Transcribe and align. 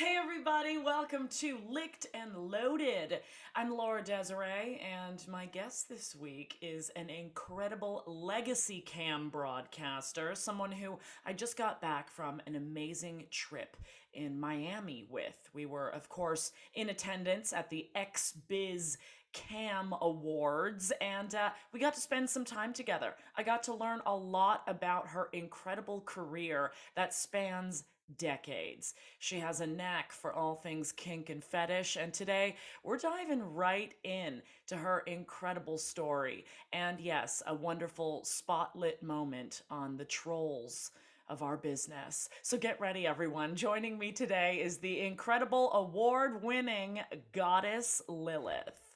Hey, 0.00 0.16
everybody, 0.16 0.78
welcome 0.78 1.28
to 1.40 1.58
Licked 1.68 2.06
and 2.14 2.34
Loaded. 2.34 3.20
I'm 3.54 3.76
Laura 3.76 4.02
Desiree, 4.02 4.80
and 4.80 5.22
my 5.28 5.44
guest 5.44 5.90
this 5.90 6.16
week 6.16 6.56
is 6.62 6.88
an 6.96 7.10
incredible 7.10 8.04
legacy 8.06 8.80
cam 8.80 9.28
broadcaster, 9.28 10.34
someone 10.34 10.72
who 10.72 10.98
I 11.26 11.34
just 11.34 11.58
got 11.58 11.82
back 11.82 12.08
from 12.08 12.40
an 12.46 12.56
amazing 12.56 13.26
trip 13.30 13.76
in 14.14 14.40
Miami 14.40 15.06
with. 15.10 15.50
We 15.52 15.66
were, 15.66 15.90
of 15.90 16.08
course, 16.08 16.52
in 16.72 16.88
attendance 16.88 17.52
at 17.52 17.68
the 17.68 17.90
XBiz 17.94 18.96
Cam 19.34 19.92
Awards, 20.00 20.94
and 21.02 21.34
uh, 21.34 21.50
we 21.74 21.78
got 21.78 21.92
to 21.92 22.00
spend 22.00 22.30
some 22.30 22.46
time 22.46 22.72
together. 22.72 23.16
I 23.36 23.42
got 23.42 23.62
to 23.64 23.74
learn 23.74 24.00
a 24.06 24.16
lot 24.16 24.62
about 24.66 25.08
her 25.08 25.28
incredible 25.34 26.00
career 26.06 26.72
that 26.96 27.12
spans 27.12 27.84
decades. 28.18 28.94
She 29.18 29.38
has 29.40 29.60
a 29.60 29.66
knack 29.66 30.12
for 30.12 30.32
all 30.32 30.54
things 30.54 30.92
kink 30.92 31.30
and 31.30 31.42
fetish, 31.42 31.96
and 31.96 32.12
today 32.12 32.56
we're 32.82 32.98
diving 32.98 33.54
right 33.54 33.94
in 34.04 34.42
to 34.66 34.76
her 34.76 35.00
incredible 35.06 35.78
story. 35.78 36.44
And 36.72 37.00
yes, 37.00 37.42
a 37.46 37.54
wonderful 37.54 38.22
spotlit 38.24 39.02
moment 39.02 39.62
on 39.70 39.96
the 39.96 40.04
trolls 40.04 40.92
of 41.28 41.42
our 41.42 41.56
business. 41.56 42.28
So 42.42 42.58
get 42.58 42.80
ready, 42.80 43.06
everyone. 43.06 43.54
Joining 43.54 43.96
me 43.96 44.10
today 44.10 44.60
is 44.62 44.78
the 44.78 45.00
incredible 45.00 45.72
award 45.72 46.42
winning 46.42 47.00
goddess 47.32 48.02
Lilith. 48.08 48.89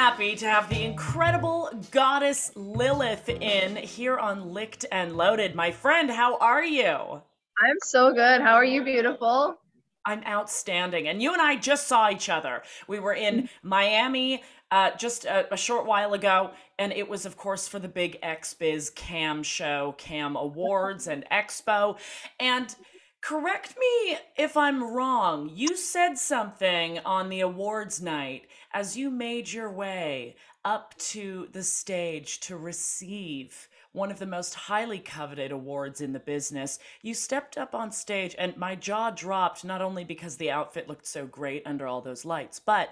Happy 0.00 0.34
to 0.34 0.48
have 0.48 0.66
the 0.70 0.82
incredible 0.82 1.68
goddess 1.90 2.52
Lilith 2.56 3.28
in 3.28 3.76
here 3.76 4.16
on 4.16 4.50
Licked 4.54 4.86
and 4.90 5.14
Loaded. 5.14 5.54
My 5.54 5.72
friend, 5.72 6.10
how 6.10 6.38
are 6.38 6.64
you? 6.64 6.86
I'm 6.86 7.76
so 7.82 8.14
good. 8.14 8.40
How 8.40 8.54
are 8.54 8.64
you, 8.64 8.82
beautiful? 8.82 9.58
I'm 10.06 10.22
outstanding. 10.26 11.06
And 11.06 11.22
you 11.22 11.34
and 11.34 11.42
I 11.42 11.56
just 11.56 11.86
saw 11.86 12.08
each 12.08 12.30
other. 12.30 12.62
We 12.88 12.98
were 12.98 13.12
in 13.12 13.50
Miami 13.62 14.42
uh, 14.70 14.92
just 14.96 15.26
a, 15.26 15.52
a, 15.52 15.56
short 15.58 15.84
while 15.84 16.14
ago, 16.14 16.52
and 16.78 16.94
it 16.94 17.06
was, 17.06 17.26
of 17.26 17.36
course, 17.36 17.68
for 17.68 17.78
the 17.78 17.86
big 17.86 18.18
XBiz 18.22 18.94
Cam 18.94 19.42
Show, 19.42 19.96
Cam 19.98 20.34
Awards, 20.34 21.08
and 21.08 21.26
Expo. 21.30 21.98
And 22.38 22.74
correct 23.20 23.74
me 23.78 24.16
if 24.38 24.56
I'm 24.56 24.82
wrong, 24.82 25.50
you 25.52 25.76
said 25.76 26.16
something 26.16 27.00
on 27.00 27.28
the 27.28 27.40
awards 27.40 28.00
night 28.00 28.46
as 28.72 28.96
you 28.96 29.10
made 29.10 29.52
your 29.52 29.70
way 29.70 30.36
up 30.64 30.96
to 30.98 31.48
the 31.52 31.62
stage 31.62 32.40
to 32.40 32.56
receive 32.56 33.68
one 33.92 34.10
of 34.10 34.18
the 34.18 34.26
most 34.26 34.54
highly 34.54 34.98
coveted 34.98 35.50
awards 35.50 36.00
in 36.00 36.12
the 36.12 36.20
business, 36.20 36.78
you 37.02 37.14
stepped 37.14 37.58
up 37.58 37.74
on 37.74 37.90
stage 37.90 38.36
and 38.38 38.56
my 38.56 38.74
jaw 38.76 39.10
dropped 39.10 39.64
not 39.64 39.82
only 39.82 40.04
because 40.04 40.36
the 40.36 40.50
outfit 40.50 40.88
looked 40.88 41.06
so 41.06 41.26
great 41.26 41.62
under 41.66 41.86
all 41.86 42.00
those 42.00 42.24
lights, 42.24 42.60
but 42.60 42.90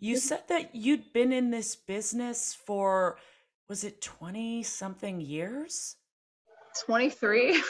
you 0.00 0.16
said 0.16 0.42
that 0.48 0.74
you'd 0.74 1.12
been 1.12 1.32
in 1.32 1.50
this 1.50 1.76
business 1.76 2.54
for 2.54 3.18
was 3.68 3.84
it 3.84 4.00
20 4.00 4.62
something 4.62 5.20
years? 5.20 5.96
23. 6.86 7.62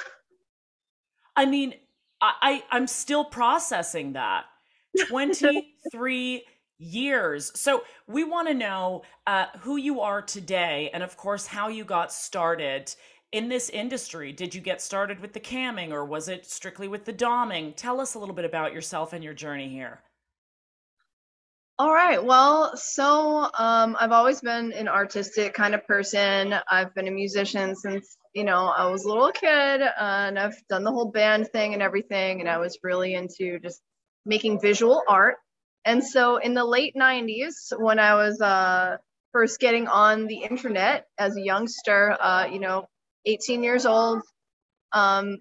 I 1.36 1.46
mean, 1.46 1.74
I, 2.20 2.32
I 2.42 2.64
I'm 2.70 2.86
still 2.86 3.24
processing 3.24 4.12
that. 4.12 4.44
23 5.08 6.44
years. 6.82 7.52
So 7.54 7.84
we 8.06 8.24
want 8.24 8.48
to 8.48 8.54
know 8.54 9.02
uh, 9.26 9.46
who 9.60 9.76
you 9.76 10.00
are 10.00 10.22
today, 10.22 10.90
and 10.92 11.02
of 11.02 11.16
course, 11.16 11.46
how 11.46 11.68
you 11.68 11.84
got 11.84 12.12
started 12.12 12.94
in 13.30 13.48
this 13.48 13.70
industry. 13.70 14.32
Did 14.32 14.54
you 14.54 14.60
get 14.60 14.82
started 14.82 15.20
with 15.20 15.32
the 15.32 15.40
camming, 15.40 15.90
or 15.90 16.04
was 16.04 16.28
it 16.28 16.46
strictly 16.46 16.88
with 16.88 17.04
the 17.04 17.12
doming? 17.12 17.74
Tell 17.76 18.00
us 18.00 18.14
a 18.14 18.18
little 18.18 18.34
bit 18.34 18.44
about 18.44 18.72
yourself 18.72 19.12
and 19.12 19.24
your 19.24 19.34
journey 19.34 19.68
here. 19.68 20.02
All 21.78 21.92
right. 21.92 22.22
Well, 22.22 22.76
so 22.76 23.48
um, 23.58 23.96
I've 23.98 24.12
always 24.12 24.40
been 24.40 24.72
an 24.72 24.88
artistic 24.88 25.54
kind 25.54 25.74
of 25.74 25.86
person. 25.86 26.54
I've 26.70 26.94
been 26.94 27.08
a 27.08 27.10
musician 27.10 27.74
since 27.74 28.16
you 28.34 28.44
know 28.44 28.66
I 28.66 28.86
was 28.90 29.04
a 29.04 29.08
little 29.08 29.32
kid, 29.32 29.80
and 29.98 30.38
I've 30.38 30.56
done 30.68 30.84
the 30.84 30.92
whole 30.92 31.10
band 31.10 31.48
thing 31.48 31.72
and 31.72 31.82
everything. 31.82 32.40
And 32.40 32.48
I 32.48 32.58
was 32.58 32.78
really 32.82 33.14
into 33.14 33.58
just 33.58 33.80
making 34.26 34.60
visual 34.60 35.02
art 35.08 35.36
and 35.84 36.04
so 36.04 36.36
in 36.36 36.54
the 36.54 36.64
late 36.64 36.94
90s, 36.94 37.78
when 37.78 37.98
I 37.98 38.14
was 38.14 38.40
uh, 38.40 38.98
first 39.32 39.58
getting 39.58 39.88
on 39.88 40.26
the 40.26 40.42
internet 40.50 41.06
as 41.18 41.36
a 41.36 41.40
youngster, 41.40 42.16
uh, 42.20 42.46
you 42.46 42.60
know, 42.60 42.86
18 43.26 43.62
years 43.62 43.86
old, 43.86 44.22
um, 44.92 45.38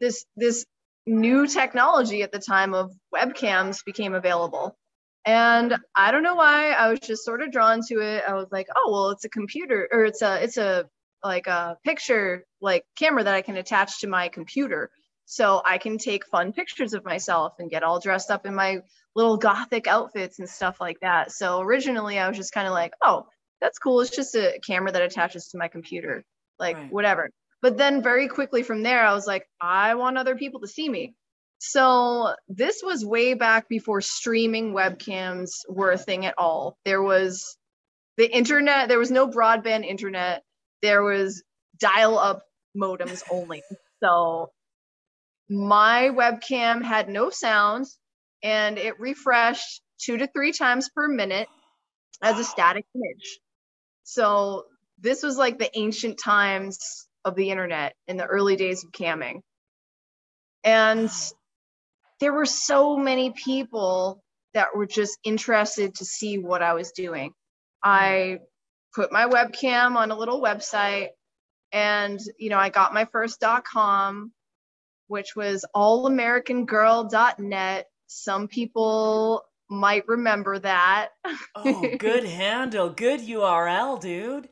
this 0.00 0.24
this 0.36 0.64
new 1.06 1.46
technology 1.46 2.22
at 2.22 2.32
the 2.32 2.38
time 2.38 2.74
of 2.74 2.92
webcams 3.14 3.84
became 3.84 4.14
available. 4.14 4.76
And 5.26 5.76
I 5.94 6.10
don't 6.10 6.22
know 6.22 6.34
why 6.34 6.72
I 6.72 6.90
was 6.90 7.00
just 7.00 7.24
sort 7.24 7.42
of 7.42 7.50
drawn 7.50 7.80
to 7.88 8.00
it. 8.00 8.24
I 8.26 8.34
was 8.34 8.48
like, 8.50 8.66
oh 8.74 8.90
well, 8.90 9.10
it's 9.10 9.24
a 9.24 9.30
computer 9.30 9.88
or 9.90 10.04
it's 10.04 10.22
a 10.22 10.42
it's 10.42 10.56
a 10.56 10.86
like 11.22 11.46
a 11.46 11.78
picture 11.84 12.44
like 12.60 12.84
camera 12.96 13.24
that 13.24 13.34
I 13.34 13.42
can 13.42 13.56
attach 13.56 14.00
to 14.00 14.08
my 14.08 14.28
computer 14.28 14.90
so 15.26 15.62
I 15.64 15.78
can 15.78 15.96
take 15.96 16.26
fun 16.26 16.52
pictures 16.52 16.92
of 16.92 17.04
myself 17.04 17.54
and 17.58 17.70
get 17.70 17.82
all 17.82 18.00
dressed 18.00 18.30
up 18.30 18.44
in 18.44 18.54
my 18.54 18.80
little 19.14 19.36
gothic 19.36 19.86
outfits 19.86 20.38
and 20.38 20.48
stuff 20.48 20.80
like 20.80 20.98
that. 21.00 21.32
So 21.32 21.60
originally 21.60 22.18
I 22.18 22.28
was 22.28 22.36
just 22.36 22.52
kind 22.52 22.66
of 22.66 22.72
like, 22.72 22.92
oh, 23.02 23.26
that's 23.60 23.78
cool. 23.78 24.00
It's 24.00 24.14
just 24.14 24.34
a 24.34 24.58
camera 24.66 24.92
that 24.92 25.02
attaches 25.02 25.48
to 25.48 25.58
my 25.58 25.68
computer, 25.68 26.24
like 26.58 26.76
right. 26.76 26.92
whatever. 26.92 27.30
But 27.62 27.78
then 27.78 28.02
very 28.02 28.28
quickly 28.28 28.62
from 28.62 28.82
there, 28.82 29.04
I 29.04 29.14
was 29.14 29.26
like, 29.26 29.46
I 29.60 29.94
want 29.94 30.18
other 30.18 30.36
people 30.36 30.60
to 30.60 30.68
see 30.68 30.88
me. 30.88 31.14
So 31.58 32.34
this 32.48 32.82
was 32.84 33.06
way 33.06 33.34
back 33.34 33.68
before 33.68 34.02
streaming 34.02 34.74
webcams 34.74 35.50
were 35.68 35.92
a 35.92 35.98
thing 35.98 36.26
at 36.26 36.34
all. 36.36 36.76
There 36.84 37.00
was 37.00 37.56
the 38.18 38.30
internet, 38.30 38.88
there 38.88 38.98
was 38.98 39.10
no 39.10 39.28
broadband 39.28 39.86
internet, 39.86 40.42
there 40.82 41.02
was 41.02 41.42
dial 41.78 42.18
up 42.18 42.42
modems 42.76 43.22
only. 43.30 43.62
So 44.02 44.50
my 45.48 46.10
webcam 46.12 46.82
had 46.82 47.08
no 47.08 47.30
sound 47.30 47.86
and 48.44 48.78
it 48.78 49.00
refreshed 49.00 49.82
two 49.98 50.18
to 50.18 50.28
three 50.28 50.52
times 50.52 50.90
per 50.94 51.08
minute 51.08 51.48
as 52.22 52.38
a 52.38 52.44
static 52.44 52.84
image. 52.94 53.40
So 54.04 54.66
this 55.00 55.22
was 55.22 55.38
like 55.38 55.58
the 55.58 55.76
ancient 55.76 56.20
times 56.22 57.08
of 57.24 57.34
the 57.34 57.50
internet 57.50 57.94
in 58.06 58.18
the 58.18 58.26
early 58.26 58.54
days 58.54 58.84
of 58.84 58.92
camming. 58.92 59.40
And 60.62 61.10
there 62.20 62.34
were 62.34 62.44
so 62.44 62.96
many 62.96 63.32
people 63.32 64.22
that 64.52 64.76
were 64.76 64.86
just 64.86 65.18
interested 65.24 65.96
to 65.96 66.04
see 66.04 66.38
what 66.38 66.62
I 66.62 66.74
was 66.74 66.92
doing. 66.92 67.32
I 67.82 68.38
put 68.94 69.10
my 69.10 69.26
webcam 69.26 69.96
on 69.96 70.10
a 70.10 70.16
little 70.16 70.40
website 70.40 71.08
and 71.72 72.20
you 72.38 72.50
know, 72.50 72.58
I 72.58 72.68
got 72.68 72.94
my 72.94 73.06
first 73.06 73.42
.com 73.64 74.32
which 75.06 75.36
was 75.36 75.66
allamericangirl.net. 75.76 77.86
Some 78.16 78.46
people 78.46 79.44
might 79.68 80.06
remember 80.06 80.56
that. 80.60 81.08
oh, 81.56 81.84
good 81.98 82.24
handle. 82.24 82.88
Good 82.88 83.20
URL, 83.20 84.00
dude. 84.00 84.48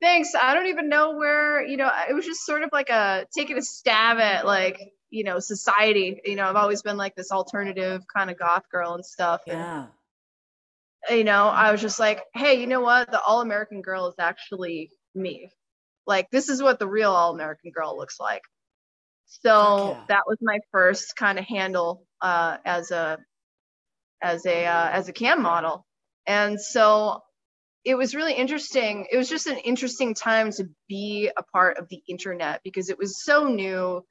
Thanks. 0.00 0.32
I 0.34 0.54
don't 0.54 0.66
even 0.66 0.88
know 0.88 1.16
where, 1.16 1.64
you 1.64 1.76
know, 1.76 1.88
it 2.10 2.12
was 2.12 2.26
just 2.26 2.44
sort 2.44 2.64
of 2.64 2.70
like 2.72 2.90
a 2.90 3.26
taking 3.32 3.56
a 3.56 3.62
stab 3.62 4.18
at 4.18 4.44
like, 4.44 4.80
you 5.08 5.22
know, 5.22 5.38
society. 5.38 6.20
You 6.24 6.34
know, 6.34 6.48
I've 6.48 6.56
always 6.56 6.82
been 6.82 6.96
like 6.96 7.14
this 7.14 7.30
alternative 7.30 8.02
kind 8.12 8.28
of 8.28 8.36
goth 8.36 8.64
girl 8.72 8.94
and 8.94 9.06
stuff. 9.06 9.42
Yeah. 9.46 9.86
And, 11.08 11.18
you 11.18 11.24
know, 11.24 11.46
I 11.46 11.70
was 11.70 11.80
just 11.80 12.00
like, 12.00 12.24
hey, 12.34 12.60
you 12.60 12.66
know 12.66 12.80
what? 12.80 13.08
The 13.08 13.22
all 13.22 13.40
American 13.40 13.82
girl 13.82 14.08
is 14.08 14.16
actually 14.18 14.90
me. 15.14 15.48
Like, 16.08 16.28
this 16.32 16.48
is 16.48 16.60
what 16.60 16.80
the 16.80 16.88
real 16.88 17.12
all 17.12 17.32
American 17.32 17.70
girl 17.70 17.96
looks 17.96 18.18
like. 18.18 18.42
So 19.26 19.92
yeah. 19.92 20.04
that 20.08 20.22
was 20.26 20.38
my 20.42 20.58
first 20.72 21.14
kind 21.16 21.38
of 21.38 21.44
handle 21.44 22.04
uh, 22.24 22.56
as 22.64 22.90
a 22.90 23.18
as 24.22 24.46
a 24.46 24.64
uh, 24.64 24.90
as 24.90 25.08
a 25.08 25.12
cam 25.12 25.42
model, 25.42 25.84
and 26.26 26.60
so 26.60 27.20
it 27.84 27.96
was 27.96 28.14
really 28.14 28.32
interesting. 28.32 29.06
It 29.12 29.18
was 29.18 29.28
just 29.28 29.46
an 29.46 29.58
interesting 29.58 30.14
time 30.14 30.50
to 30.52 30.64
be 30.88 31.30
a 31.36 31.42
part 31.42 31.76
of 31.76 31.88
the 31.90 32.02
internet 32.08 32.62
because 32.64 32.88
it 32.88 32.98
was 32.98 33.22
so 33.22 33.46
new. 33.46 34.02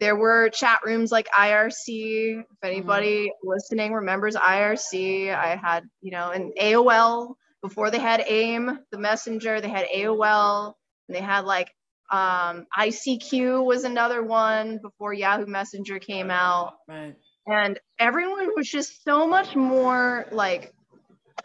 There 0.00 0.16
were 0.16 0.48
chat 0.48 0.80
rooms 0.84 1.12
like 1.12 1.28
IRC. 1.28 2.40
If 2.40 2.46
anybody 2.62 3.26
mm-hmm. 3.26 3.48
listening 3.48 3.92
remembers 3.92 4.34
IRC, 4.34 5.34
I 5.34 5.56
had 5.56 5.84
you 6.00 6.10
know 6.10 6.30
an 6.30 6.52
AOL 6.60 7.34
before 7.62 7.90
they 7.90 7.98
had 7.98 8.24
AIM, 8.26 8.78
the 8.90 8.98
messenger. 8.98 9.60
They 9.60 9.68
had 9.68 9.88
AOL, 9.94 10.72
and 11.08 11.16
they 11.16 11.22
had 11.22 11.44
like 11.44 11.68
Um, 12.10 12.66
ICQ 12.74 13.62
was 13.62 13.84
another 13.84 14.22
one 14.22 14.78
before 14.82 15.12
Yahoo 15.12 15.44
Messenger 15.44 15.98
came 15.98 16.30
out. 16.30 16.76
Right. 16.88 17.14
And 17.50 17.80
everyone 17.98 18.50
was 18.54 18.68
just 18.68 19.02
so 19.04 19.26
much 19.26 19.56
more 19.56 20.26
like 20.30 20.74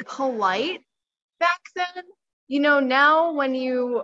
polite 0.06 0.82
back 1.40 1.62
then. 1.76 2.04
You 2.48 2.60
know, 2.60 2.80
now 2.80 3.34
when 3.34 3.56
you 3.56 4.04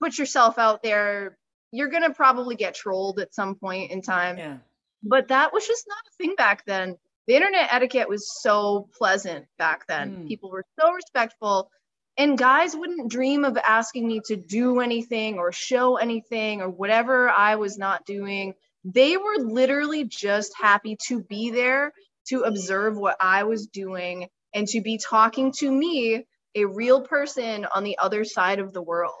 put 0.00 0.18
yourself 0.18 0.58
out 0.58 0.82
there, 0.82 1.38
you're 1.72 1.88
going 1.88 2.02
to 2.02 2.12
probably 2.12 2.54
get 2.54 2.74
trolled 2.74 3.18
at 3.18 3.34
some 3.34 3.54
point 3.54 3.90
in 3.90 4.02
time. 4.02 4.38
Yeah. 4.38 4.56
But 5.02 5.28
that 5.28 5.52
was 5.52 5.66
just 5.66 5.86
not 5.88 5.98
a 5.98 6.16
thing 6.16 6.34
back 6.36 6.64
then. 6.66 6.96
The 7.26 7.34
internet 7.34 7.72
etiquette 7.72 8.08
was 8.08 8.30
so 8.42 8.88
pleasant 8.96 9.46
back 9.58 9.86
then. 9.88 10.24
Mm. 10.24 10.28
People 10.28 10.50
were 10.50 10.64
so 10.78 10.92
respectful. 10.92 11.70
And 12.18 12.38
guys 12.38 12.74
wouldn't 12.74 13.10
dream 13.10 13.44
of 13.44 13.56
asking 13.58 14.06
me 14.06 14.20
to 14.26 14.36
do 14.36 14.80
anything 14.80 15.38
or 15.38 15.52
show 15.52 15.96
anything 15.96 16.62
or 16.62 16.70
whatever 16.70 17.28
I 17.28 17.56
was 17.56 17.76
not 17.76 18.06
doing. 18.06 18.54
They 18.86 19.16
were 19.16 19.38
literally 19.38 20.04
just 20.04 20.52
happy 20.56 20.96
to 21.08 21.20
be 21.24 21.50
there 21.50 21.92
to 22.28 22.42
observe 22.42 22.96
what 22.96 23.16
I 23.20 23.42
was 23.42 23.66
doing 23.66 24.28
and 24.54 24.68
to 24.68 24.80
be 24.80 24.98
talking 24.98 25.52
to 25.58 25.70
me, 25.70 26.24
a 26.54 26.64
real 26.64 27.02
person 27.02 27.66
on 27.74 27.82
the 27.82 27.98
other 27.98 28.24
side 28.24 28.60
of 28.60 28.72
the 28.72 28.80
world. 28.80 29.12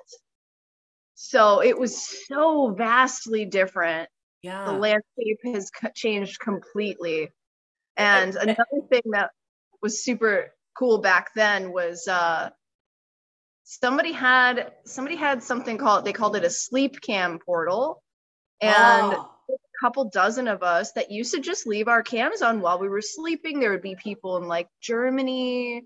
So 1.16 1.62
it 1.62 1.76
was 1.76 2.26
so 2.26 2.70
vastly 2.70 3.44
different. 3.44 4.08
Yeah. 4.42 4.66
The 4.66 4.72
landscape 4.72 5.38
has 5.52 5.70
changed 5.94 6.38
completely. 6.38 7.32
And 7.96 8.36
another 8.36 8.86
thing 8.88 9.02
that 9.12 9.30
was 9.82 10.04
super 10.04 10.54
cool 10.78 10.98
back 10.98 11.34
then 11.34 11.72
was 11.72 12.06
uh, 12.06 12.50
somebody 13.64 14.12
had 14.12 14.72
somebody 14.84 15.16
had 15.16 15.42
something 15.42 15.76
called 15.76 16.04
they 16.04 16.12
called 16.12 16.36
it 16.36 16.44
a 16.44 16.50
sleep 16.50 17.00
cam 17.00 17.40
portal, 17.40 18.02
and 18.60 19.14
Oh. 19.14 19.32
Couple 19.80 20.08
dozen 20.10 20.48
of 20.48 20.62
us 20.62 20.92
that 20.92 21.10
used 21.10 21.34
to 21.34 21.40
just 21.40 21.66
leave 21.66 21.88
our 21.88 22.02
cams 22.02 22.42
on 22.42 22.60
while 22.60 22.78
we 22.78 22.88
were 22.88 23.02
sleeping. 23.02 23.60
There 23.60 23.70
would 23.70 23.82
be 23.82 23.96
people 23.96 24.36
in 24.36 24.48
like 24.48 24.68
Germany, 24.80 25.84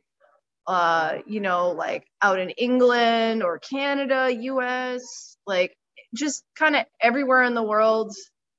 uh, 0.67 1.19
you 1.27 1.41
know, 1.41 1.71
like 1.71 2.07
out 2.23 2.39
in 2.39 2.51
England 2.51 3.43
or 3.43 3.59
Canada, 3.59 4.33
US, 4.33 5.37
like 5.47 5.75
just 6.15 6.45
kind 6.57 6.77
of 6.77 6.85
everywhere 7.01 7.43
in 7.43 7.55
the 7.55 7.63
world. 7.63 8.15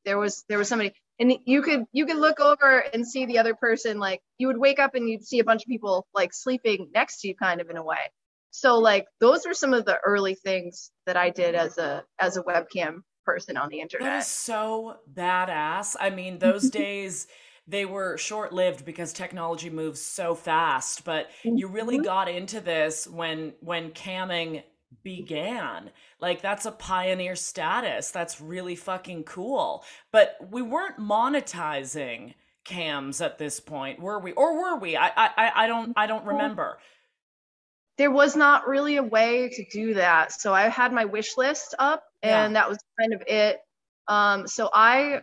There 0.06 0.18
was 0.18 0.44
there 0.50 0.58
was 0.58 0.68
somebody 0.68 0.94
and 1.22 1.38
you 1.46 1.62
could 1.62 1.86
you 1.94 2.06
could 2.06 2.18
look 2.18 2.40
over 2.40 2.80
and 2.94 3.08
see 3.08 3.26
the 3.26 3.38
other 3.38 3.54
person 3.54 4.00
like 4.00 4.22
you 4.38 4.48
would 4.48 4.58
wake 4.58 4.80
up 4.80 4.96
and 4.96 5.08
you'd 5.08 5.24
see 5.24 5.40
a 5.40 5.44
bunch 5.44 5.62
of 5.64 5.68
people 5.68 6.08
like 6.14 6.34
sleeping 6.34 6.90
next 6.94 7.22
to 7.22 7.28
you 7.28 7.36
kind 7.36 7.62
of 7.62 7.70
in 7.70 7.78
a 7.78 7.84
way 7.84 8.12
so 8.50 8.80
like 8.80 9.06
those 9.20 9.46
were 9.46 9.54
some 9.54 9.74
of 9.74 9.86
the 9.86 9.98
early 10.04 10.34
things 10.34 10.92
that 11.06 11.16
i 11.16 11.30
did 11.30 11.54
as 11.54 11.78
a 11.78 12.04
as 12.20 12.38
a 12.38 12.44
webcam 12.44 13.02
person 13.26 13.58
on 13.58 13.70
the 13.70 13.80
internet 13.80 14.20
is 14.20 14.28
so 14.28 14.98
badass. 15.14 15.96
I 16.00 16.10
mean, 16.10 16.40
those 16.40 16.70
days 16.70 17.28
they 17.68 17.86
were 17.86 18.18
short 18.18 18.52
lived 18.52 18.84
because 18.86 19.14
technology 19.14 19.70
moves 19.70 20.02
so 20.02 20.34
fast, 20.36 21.06
but 21.06 21.30
you 21.44 21.68
really 21.68 22.00
Mhm. 22.00 22.04
got 22.04 22.28
into 22.30 22.60
this 22.60 23.08
when 23.08 23.54
when 23.62 23.92
camming 23.92 24.64
began. 25.04 25.90
Like 26.20 26.42
that's 26.42 26.66
a 26.66 26.72
pioneer 26.72 27.36
status. 27.36 28.12
That's 28.12 28.42
really 28.42 28.76
fucking 28.76 29.24
cool. 29.24 29.86
But 30.12 30.36
we 30.50 30.62
weren't 30.62 30.98
monetizing 30.98 32.34
cams 32.64 33.22
at 33.22 33.38
this 33.38 33.60
point, 33.60 34.00
were 34.00 34.20
we? 34.20 34.34
Or 34.34 34.56
were 34.60 34.78
we? 34.78 34.98
I 34.98 35.08
I- 35.16 35.52
I 35.64 35.68
don't 35.68 35.94
I 35.96 36.08
don't 36.08 36.26
remember. 36.34 36.80
There 38.02 38.10
was 38.10 38.36
not 38.36 38.68
really 38.68 38.98
a 38.98 39.04
way 39.04 39.50
to 39.50 39.64
do 39.72 39.94
that. 39.94 40.32
So 40.32 40.52
i 40.56 40.64
had 40.70 40.92
my 40.92 41.06
wish 41.06 41.38
list 41.38 41.76
up 41.78 42.04
and 42.24 42.56
that 42.56 42.68
was 42.68 42.80
kind 43.00 43.14
of 43.14 43.22
it. 43.28 43.60
Um 44.08 44.48
so 44.48 44.70
i 44.74 45.22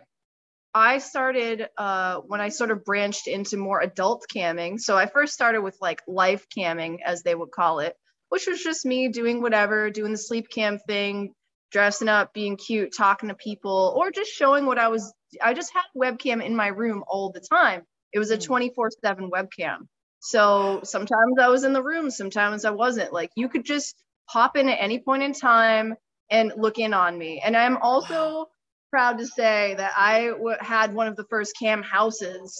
i 0.73 0.99
started 0.99 1.67
uh 1.77 2.15
when 2.27 2.39
i 2.39 2.49
sort 2.49 2.71
of 2.71 2.85
branched 2.85 3.27
into 3.27 3.57
more 3.57 3.81
adult 3.81 4.23
camming. 4.33 4.79
So 4.79 4.95
i 4.97 5.07
first 5.07 5.33
started 5.33 5.61
with 5.61 5.77
like 5.81 6.01
life 6.07 6.45
camming 6.57 6.99
as 7.05 7.21
they 7.23 7.35
would 7.35 7.51
call 7.51 7.79
it 7.79 7.95
which 8.29 8.47
was 8.47 8.63
just 8.63 8.85
me 8.85 9.09
doing 9.09 9.41
whatever 9.41 9.89
doing 9.89 10.13
the 10.13 10.17
sleep 10.17 10.47
cam 10.55 10.79
thing 10.79 11.33
dressing 11.71 12.07
up 12.07 12.33
being 12.33 12.55
cute 12.57 12.93
talking 12.95 13.29
to 13.29 13.35
people 13.35 13.93
or 13.97 14.09
just 14.11 14.31
showing 14.31 14.65
what 14.65 14.79
i 14.79 14.87
was 14.87 15.13
i 15.43 15.53
just 15.53 15.73
had 15.73 15.83
webcam 15.97 16.41
in 16.43 16.55
my 16.55 16.67
room 16.67 17.03
all 17.09 17.31
the 17.31 17.41
time. 17.41 17.81
It 18.13 18.19
was 18.19 18.31
a 18.31 18.37
Mm. 18.37 18.45
24 18.45 18.91
7 19.03 19.31
webcam 19.31 19.79
so 20.19 20.81
sometimes 20.83 21.39
I 21.39 21.47
was 21.49 21.63
in 21.63 21.73
the 21.73 21.83
room, 21.83 22.11
sometimes 22.11 22.65
I 22.65 22.71
wasn't. 22.71 23.13
Like 23.13 23.31
you 23.35 23.49
could 23.49 23.65
just 23.65 23.95
pop 24.31 24.57
in 24.57 24.69
at 24.69 24.81
any 24.81 24.99
point 24.99 25.23
in 25.23 25.33
time 25.33 25.95
and 26.29 26.53
look 26.57 26.77
in 26.77 26.93
on 26.93 27.17
me. 27.17 27.41
And 27.43 27.55
I'm 27.57 27.77
also 27.77 28.47
proud 28.91 29.17
to 29.19 29.25
say 29.25 29.75
that 29.75 29.93
I 29.97 30.27
w- 30.27 30.57
had 30.59 30.93
one 30.93 31.07
of 31.07 31.15
the 31.15 31.25
first 31.29 31.53
cam 31.59 31.81
houses 31.83 32.55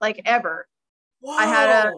like 0.00 0.20
ever. 0.24 0.66
Whoa. 1.20 1.36
I 1.36 1.46
had 1.46 1.86
a- 1.86 1.92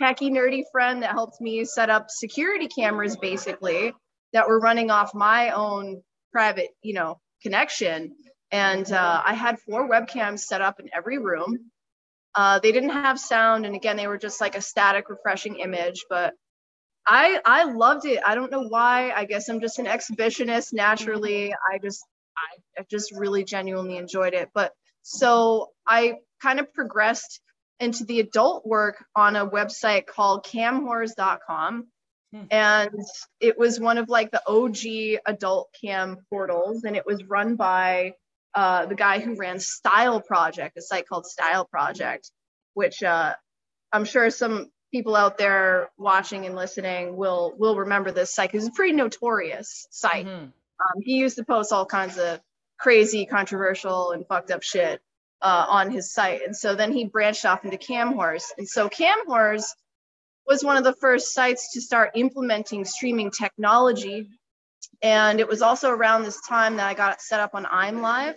Techie 0.00 0.30
nerdy 0.30 0.64
friend 0.70 1.02
that 1.02 1.12
helped 1.12 1.40
me 1.40 1.64
set 1.64 1.88
up 1.88 2.10
security 2.10 2.68
cameras 2.68 3.16
basically 3.16 3.94
that 4.34 4.46
were 4.46 4.60
running 4.60 4.90
off 4.90 5.14
my 5.14 5.50
own 5.50 6.02
private, 6.30 6.68
you 6.82 6.92
know, 6.92 7.18
connection. 7.42 8.14
And 8.52 8.90
uh, 8.92 9.22
I 9.24 9.32
had 9.32 9.58
four 9.60 9.88
webcams 9.88 10.40
set 10.40 10.60
up 10.60 10.78
in 10.78 10.90
every 10.94 11.18
room. 11.18 11.70
Uh, 12.38 12.60
they 12.60 12.70
didn't 12.70 12.90
have 12.90 13.18
sound, 13.18 13.66
and 13.66 13.74
again, 13.74 13.96
they 13.96 14.06
were 14.06 14.16
just 14.16 14.40
like 14.40 14.54
a 14.54 14.60
static, 14.60 15.10
refreshing 15.10 15.56
image. 15.56 16.04
But 16.08 16.34
I 17.04 17.40
I 17.44 17.64
loved 17.64 18.06
it. 18.06 18.20
I 18.24 18.36
don't 18.36 18.52
know 18.52 18.62
why. 18.62 19.10
I 19.10 19.24
guess 19.24 19.48
I'm 19.48 19.60
just 19.60 19.80
an 19.80 19.86
exhibitionist 19.86 20.72
naturally. 20.72 21.52
I 21.52 21.78
just 21.78 22.06
I, 22.36 22.80
I 22.80 22.84
just 22.88 23.10
really 23.10 23.42
genuinely 23.42 23.96
enjoyed 23.96 24.34
it. 24.34 24.50
But 24.54 24.72
so 25.02 25.70
I 25.84 26.18
kind 26.40 26.60
of 26.60 26.72
progressed 26.72 27.40
into 27.80 28.04
the 28.04 28.20
adult 28.20 28.64
work 28.64 29.04
on 29.16 29.34
a 29.34 29.44
website 29.44 30.06
called 30.06 30.46
camwhores.com. 30.46 31.88
Hmm. 32.32 32.42
And 32.52 32.90
it 33.40 33.58
was 33.58 33.80
one 33.80 33.98
of 33.98 34.08
like 34.08 34.30
the 34.30 34.42
OG 34.46 35.22
adult 35.26 35.74
cam 35.80 36.18
portals, 36.30 36.84
and 36.84 36.94
it 36.94 37.04
was 37.04 37.24
run 37.24 37.56
by 37.56 38.12
uh, 38.54 38.86
the 38.86 38.94
guy 38.94 39.20
who 39.20 39.34
ran 39.36 39.60
Stile 39.60 40.20
Project, 40.20 40.76
a 40.76 40.82
site 40.82 41.08
called 41.08 41.26
Stile 41.26 41.64
Project, 41.64 42.30
which 42.74 43.02
uh, 43.02 43.34
I'm 43.92 44.04
sure 44.04 44.30
some 44.30 44.70
people 44.92 45.14
out 45.14 45.38
there 45.38 45.90
watching 45.98 46.46
and 46.46 46.56
listening 46.56 47.16
will 47.16 47.54
will 47.58 47.76
remember 47.76 48.10
this 48.10 48.34
site 48.34 48.50
because 48.50 48.66
it's 48.66 48.74
a 48.74 48.76
pretty 48.76 48.94
notorious 48.94 49.86
site. 49.90 50.26
Mhm. 50.26 50.52
Um, 50.80 51.02
he 51.02 51.16
used 51.16 51.36
to 51.36 51.44
post 51.44 51.72
all 51.72 51.86
kinds 51.86 52.18
of 52.18 52.40
crazy, 52.78 53.26
controversial, 53.26 54.12
and 54.12 54.26
fucked 54.26 54.50
up 54.50 54.62
shit 54.62 55.00
uh, 55.42 55.66
on 55.68 55.90
his 55.90 56.12
site. 56.12 56.42
And 56.44 56.56
so 56.56 56.74
then 56.74 56.92
he 56.92 57.04
branched 57.04 57.44
off 57.44 57.64
into 57.64 57.76
CamWhores. 57.76 58.44
And 58.56 58.68
so 58.68 58.88
CamWhores 58.88 59.64
was 60.46 60.64
one 60.64 60.76
of 60.76 60.84
the 60.84 60.94
first 60.94 61.34
sites 61.34 61.74
to 61.74 61.80
start 61.80 62.12
implementing 62.14 62.84
streaming 62.84 63.30
technology. 63.30 64.28
And 65.02 65.40
it 65.40 65.48
was 65.48 65.62
also 65.62 65.90
around 65.90 66.24
this 66.24 66.40
time 66.48 66.76
that 66.76 66.86
I 66.86 66.94
got 66.94 67.20
set 67.20 67.40
up 67.40 67.54
on 67.54 67.64
ImLive. 67.64 68.34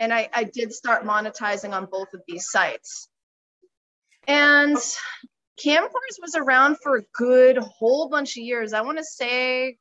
And 0.00 0.12
I, 0.12 0.28
I 0.32 0.44
did 0.44 0.72
start 0.72 1.04
monetizing 1.04 1.72
on 1.72 1.86
both 1.86 2.12
of 2.14 2.22
these 2.26 2.50
sites. 2.50 3.08
And 4.26 4.76
CamWhores 5.64 6.20
was 6.20 6.34
around 6.34 6.78
for 6.82 6.96
a 6.96 7.02
good 7.14 7.58
whole 7.58 8.08
bunch 8.08 8.36
of 8.36 8.42
years. 8.42 8.72
I 8.72 8.80
want 8.80 8.98
to 8.98 9.04
say 9.04 9.78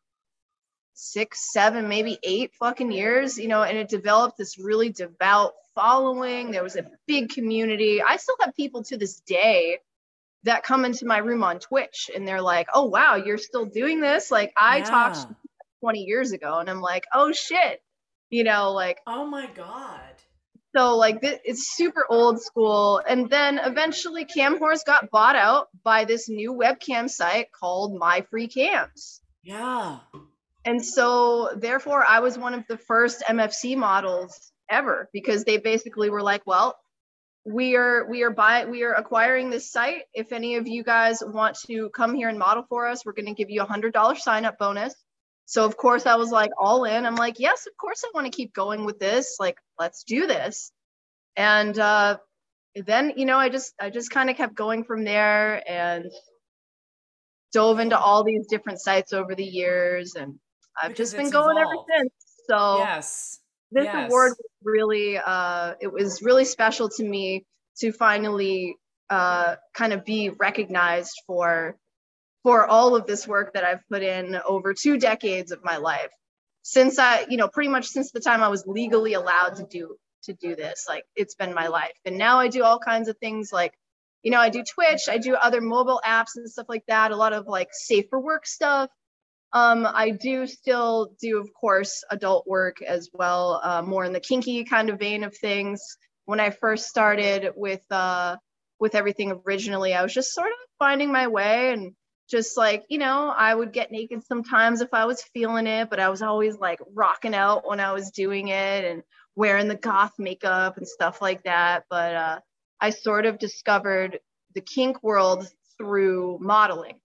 six, 0.94 1.52
seven, 1.52 1.88
maybe 1.88 2.20
eight 2.24 2.52
fucking 2.60 2.92
years, 2.92 3.38
you 3.38 3.48
know, 3.48 3.64
and 3.64 3.78
it 3.78 3.90
developed 3.90 4.38
this 4.38 4.60
really 4.60 4.90
devout 4.92 5.54
following. 5.74 6.52
There 6.52 6.64
was 6.64 6.76
a 6.76 6.86
big 7.08 7.30
community. 7.30 8.02
I 8.02 8.18
still 8.18 8.36
have 8.42 8.56
people 8.56 8.84
to 8.84 8.98
this 8.98 9.20
day 9.22 9.80
that 10.44 10.64
come 10.64 10.86
into 10.86 11.06
my 11.06 11.20
room 11.20 11.44
on 11.44 11.60
Twitch 11.60 12.12
and 12.14 12.28
they're 12.28 12.42
like, 12.42 12.68
oh, 12.74 12.86
wow, 12.86 13.16
you're 13.16 13.38
still 13.38 13.66
doing 13.66 14.02
this? 14.02 14.30
Like, 14.30 14.54
I 14.60 14.82
talked 14.82 15.18
Yeah. 15.18 15.36
20 15.82 16.00
years 16.00 16.32
ago 16.32 16.60
and 16.60 16.70
I'm 16.70 16.82
like, 16.82 17.04
oh 17.14 17.32
shit, 17.32 17.82
you 18.30 18.44
know, 18.44 18.72
like, 18.72 19.00
Oh 19.06 19.26
my 19.26 19.48
god. 19.48 20.00
so 20.76 20.96
like 20.96 21.22
th- 21.22 21.42
it's 21.44 21.76
super 21.76 22.06
old 22.10 22.42
school. 22.42 23.02
And 23.08 23.30
then 23.30 23.60
eventually 23.60 24.26
CamWhores 24.26 24.86
got 24.86 25.10
bought 25.12 25.36
out 25.36 25.68
by 25.84 26.06
this 26.06 26.30
new 26.30 26.54
webcam 26.54 27.10
site 27.10 27.52
called 27.52 27.98
My 28.00 28.22
Free 28.30 28.48
Cams. 28.48 29.22
Yeah. 29.44 29.98
And 30.64 30.86
so 30.86 31.50
therefore 31.58 32.06
I 32.06 32.20
was 32.20 32.38
one 32.38 32.54
of 32.54 32.64
the 32.70 32.78
first 32.78 33.24
MFC 33.28 33.76
models 33.76 34.52
ever 34.70 35.10
because 35.12 35.44
they 35.44 35.58
basically 35.58 36.10
were 36.10 36.22
like, 36.22 36.44
well, 36.46 36.78
we 37.44 37.76
are 37.76 38.08
we 38.08 38.22
are 38.22 38.30
buy 38.30 38.66
we 38.66 38.84
are 38.84 38.94
acquiring 38.94 39.50
this 39.50 39.72
site. 39.72 40.04
If 40.14 40.32
any 40.32 40.58
of 40.58 40.68
you 40.68 40.84
guys 40.84 41.24
want 41.26 41.58
to 41.66 41.90
come 41.90 42.14
here 42.14 42.30
and 42.30 42.38
model 42.38 42.64
for 42.70 42.88
us, 42.88 43.04
we're 43.04 43.14
going 43.14 43.26
to 43.26 43.34
give 43.34 43.50
you 43.50 43.64
a 43.64 43.66
hundred 43.66 43.94
dollar 43.94 44.14
sign 44.16 44.46
up 44.46 44.60
bonus. 44.60 44.94
So 45.52 45.66
of 45.66 45.76
course 45.76 46.06
I 46.06 46.16
was 46.16 46.32
like 46.32 46.52
all 46.58 46.86
in. 46.86 47.06
I'm 47.06 47.18
like, 47.18 47.38
yes, 47.38 47.68
of 47.68 47.76
course 47.76 48.06
I 48.06 48.12
want 48.16 48.26
to 48.26 48.32
keep 48.32 48.54
going 48.54 48.86
with 48.86 49.00
this. 49.00 49.36
Like, 49.38 49.58
let's 49.78 50.06
do 50.06 50.26
this. 50.26 50.72
And 51.36 51.78
uh, 51.78 52.20
then 52.74 53.12
you 53.18 53.26
know 53.26 53.36
I 53.38 53.50
just 53.50 53.74
I 53.78 53.90
just 53.90 54.12
kind 54.12 54.30
of 54.30 54.38
kept 54.38 54.56
going 54.56 54.86
from 54.86 55.04
there 55.04 55.62
and 55.70 56.10
dove 57.52 57.80
into 57.80 58.00
all 58.00 58.24
these 58.24 58.48
different 58.48 58.80
sites 58.80 59.12
over 59.12 59.36
the 59.36 59.44
years 59.44 60.16
and 60.16 60.40
I've 60.82 60.92
Because 60.92 61.12
just 61.12 61.18
been 61.18 61.30
going 61.30 61.58
ever 61.58 61.76
since. 61.98 62.14
So 62.50 62.78
yes. 62.78 63.40
this 63.74 63.84
yes. 63.84 64.08
award 64.08 64.32
was 64.38 64.52
really 64.64 65.18
uh 65.18 65.74
it 65.82 65.92
was 65.92 66.22
really 66.22 66.46
special 66.46 66.88
to 66.88 67.04
me 67.04 67.46
to 67.80 67.92
finally 67.92 68.78
uh 69.10 69.58
kind 69.74 69.92
of 69.92 70.06
be 70.06 70.30
recognized 70.30 71.12
for 71.28 71.76
for 72.44 72.66
all 72.66 72.96
of 72.96 73.06
this 73.06 73.28
work 73.28 73.54
that 73.54 73.64
I've 73.64 73.88
put 73.90 74.02
in 74.02 74.40
over 74.48 74.74
two 74.74 74.98
decades 74.98 75.52
of 75.52 75.64
my 75.64 75.78
life. 75.78 76.10
Since 76.64 77.00
I 77.00 77.26
you 77.30 77.38
know 77.38 77.48
pretty 77.48 77.70
much 77.70 77.88
since 77.88 78.12
the 78.12 78.20
time 78.20 78.44
I 78.44 78.50
was 78.50 78.66
legally 78.68 79.14
allowed 79.14 79.56
to 79.58 79.66
do 79.66 79.96
to 80.24 80.34
do 80.34 80.56
this 80.56 80.86
like 80.88 81.06
it's 81.16 81.36
been 81.36 81.54
my 81.54 81.68
life. 81.68 81.94
And 82.06 82.18
now 82.18 82.40
I 82.40 82.48
do 82.48 82.64
all 82.64 82.80
kinds 82.80 83.08
of 83.08 83.18
things 83.18 83.52
like 83.52 83.74
you 84.24 84.32
know 84.32 84.40
I 84.40 84.50
do 84.50 84.64
Twitch 84.64 85.10
I 85.10 85.18
do 85.18 85.36
other 85.36 85.62
mobile 85.62 86.02
apps 86.06 86.36
and 86.36 86.50
stuff 86.50 86.68
like 86.70 86.84
that 86.88 87.12
a 87.12 87.16
lot 87.16 87.34
of 87.34 87.48
like 87.48 87.70
safer 87.72 88.20
work 88.20 88.46
stuff. 88.46 88.90
Um, 89.54 89.86
I 89.86 90.12
do 90.12 90.48
still 90.48 91.14
do, 91.20 91.38
of 91.38 91.54
course, 91.54 92.04
adult 92.10 92.48
work 92.48 92.82
as 92.82 93.10
well, 93.12 93.60
uh, 93.62 93.82
more 93.82 94.06
in 94.06 94.14
the 94.14 94.22
kinky 94.22 94.64
kind 94.64 94.90
of 94.90 94.98
vein 94.98 95.24
of 95.26 95.36
things. 95.36 95.98
When 96.24 96.40
I 96.40 96.52
first 96.52 96.88
started 96.88 97.52
with 97.56 97.84
uh, 97.92 98.38
with 98.80 98.96
everything 98.96 99.42
originally, 99.46 99.94
I 99.94 100.04
was 100.04 100.14
just 100.14 100.34
sort 100.34 100.48
of 100.48 100.58
finding 100.80 101.12
my 101.12 101.28
way 101.28 101.74
and 101.74 101.94
just 102.32 102.58
like 102.58 102.86
you 102.90 103.00
know, 103.00 103.30
I 103.38 103.54
would 103.56 103.74
get 103.74 103.92
naked 103.92 104.24
sometimes 104.26 104.82
if 104.82 104.94
I 104.94 105.06
was 105.06 105.24
feeling 105.34 105.68
it, 105.68 105.90
but 105.92 106.00
I 106.00 106.10
was 106.10 106.24
always 106.24 106.58
like 106.58 106.80
rocking 106.96 107.36
out 107.36 107.68
when 107.68 107.82
I 107.82 107.94
was 107.94 108.12
doing 108.12 108.50
it 108.50 108.86
and 108.86 109.04
wearing 109.36 109.70
the 109.70 109.76
goth 109.78 110.14
makeup 110.20 110.78
and 110.78 110.88
stuff 110.88 111.22
like 111.22 111.44
that. 111.44 111.86
But 111.90 112.16
uh, 112.16 112.40
I 112.82 112.92
sort 112.92 113.28
of 113.28 113.40
discovered 113.40 114.20
the 114.56 114.62
kink 114.62 115.04
world 115.04 115.48
through 115.78 116.40
modeling, 116.42 117.00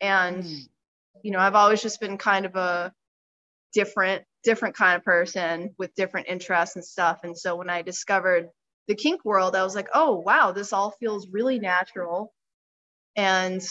and 0.00 0.44
Mm. 0.44 0.68
you 1.22 1.30
know 1.32 1.38
i've 1.40 1.54
always 1.54 1.82
just 1.82 2.00
been 2.00 2.18
kind 2.18 2.46
of 2.46 2.56
a 2.56 2.92
different 3.74 4.24
different 4.44 4.76
kind 4.76 4.96
of 4.96 5.04
person 5.04 5.74
with 5.78 5.94
different 5.94 6.28
interests 6.28 6.76
and 6.76 6.84
stuff 6.84 7.20
and 7.24 7.36
so 7.38 7.56
when 7.56 7.70
i 7.70 7.82
discovered 7.82 8.48
the 8.88 8.94
kink 8.94 9.24
world 9.24 9.56
i 9.56 9.64
was 9.64 9.74
like 9.74 9.88
oh 9.94 10.16
wow 10.16 10.52
this 10.52 10.72
all 10.72 10.92
feels 11.00 11.28
really 11.30 11.58
natural 11.58 12.32
and 13.16 13.62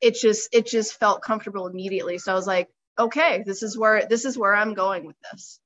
it 0.00 0.14
just 0.14 0.48
it 0.52 0.66
just 0.66 0.94
felt 0.94 1.22
comfortable 1.22 1.66
immediately. 1.66 2.18
So 2.18 2.32
i 2.32 2.34
was 2.34 2.46
like 2.46 2.68
okay 2.98 3.42
this 3.44 3.62
is 3.62 3.76
where 3.76 4.06
this 4.06 4.24
is 4.24 4.38
where 4.38 4.54
i'm 4.54 4.74
going 4.74 5.04
with 5.04 5.16
this. 5.30 5.60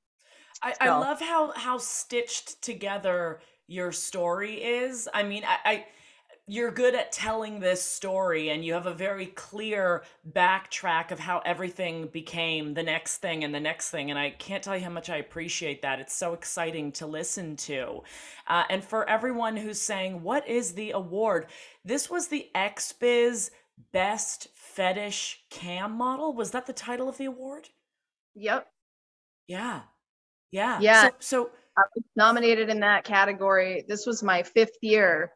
I, 0.61 0.75
I 0.79 0.89
love 0.89 1.19
how 1.19 1.51
how 1.51 1.77
stitched 1.77 2.61
together 2.61 3.39
your 3.67 3.91
story 3.91 4.61
is. 4.61 5.07
I 5.13 5.23
mean, 5.23 5.43
I, 5.45 5.57
I 5.69 5.85
you're 6.47 6.71
good 6.71 6.95
at 6.95 7.11
telling 7.11 7.59
this 7.59 7.81
story 7.81 8.49
and 8.49 8.65
you 8.65 8.73
have 8.73 8.87
a 8.87 8.93
very 8.93 9.27
clear 9.27 10.03
backtrack 10.33 11.11
of 11.11 11.19
how 11.19 11.39
everything 11.45 12.07
became 12.07 12.73
the 12.73 12.83
next 12.83 13.19
thing 13.19 13.43
and 13.43 13.55
the 13.55 13.59
next 13.59 13.89
thing. 13.89 14.09
And 14.09 14.19
i 14.19 14.31
can't 14.31 14.61
tell 14.61 14.75
you 14.75 14.83
how 14.83 14.89
much 14.89 15.09
i 15.09 15.17
appreciate 15.17 15.81
that. 15.83 15.99
It's 15.99 16.15
so 16.15 16.33
exciting 16.33 16.91
to 16.93 17.07
listen 17.07 17.55
to. 17.57 18.01
Uh, 18.47 18.63
and 18.69 18.83
for 18.83 19.07
everyone 19.09 19.55
who's 19.55 19.79
saying 19.79 20.21
what 20.21 20.47
is 20.47 20.73
the 20.73 20.91
award? 20.91 21.47
This 21.85 22.09
was 22.09 22.27
the 22.27 22.49
xbiz 22.53 23.51
best 23.91 24.47
fetish 24.55 25.39
cam 25.49 25.91
model 25.93 26.33
was 26.33 26.51
that 26.51 26.65
the 26.65 26.73
title 26.73 27.09
of 27.09 27.17
the 27.17 27.25
award 27.25 27.69
yep 28.35 28.67
yeah 29.47 29.81
yeah 30.51 30.79
Yeah. 30.79 31.03
so, 31.03 31.15
so 31.19 31.49
I 31.77 31.81
was 31.95 32.03
nominated 32.15 32.69
in 32.69 32.79
that 32.81 33.03
category 33.03 33.83
this 33.87 34.05
was 34.05 34.23
my 34.23 34.43
fifth 34.43 34.77
year 34.81 35.31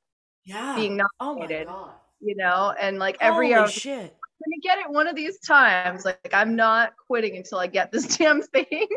yeah 0.45 0.75
being 0.75 0.99
oh 1.19 1.33
nominated 1.33 1.67
god 1.67 1.91
you 2.21 2.35
know 2.35 2.73
and 2.79 2.99
like 2.99 3.17
every 3.19 3.51
Holy 3.51 3.59
year 3.61 3.67
shit 3.67 4.15
gonna 4.43 4.61
get 4.61 4.79
it 4.79 4.91
one 4.91 5.07
of 5.07 5.15
these 5.15 5.39
times. 5.39 6.05
Like, 6.05 6.33
I'm 6.33 6.55
not 6.55 6.93
quitting 7.07 7.37
until 7.37 7.59
I 7.59 7.67
get 7.67 7.91
this 7.91 8.17
damn 8.17 8.41
thing. 8.41 8.87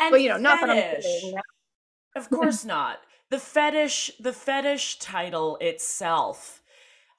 and 0.00 0.10
but 0.10 0.22
you 0.22 0.28
know, 0.28 0.36
not 0.36 0.60
that 0.60 0.70
I'm 0.70 1.00
quitting. 1.00 1.40
Of 2.14 2.30
course 2.30 2.64
not. 2.64 2.98
The 3.30 3.38
fetish, 3.38 4.12
the 4.20 4.32
fetish 4.32 4.98
title 4.98 5.56
itself. 5.60 6.62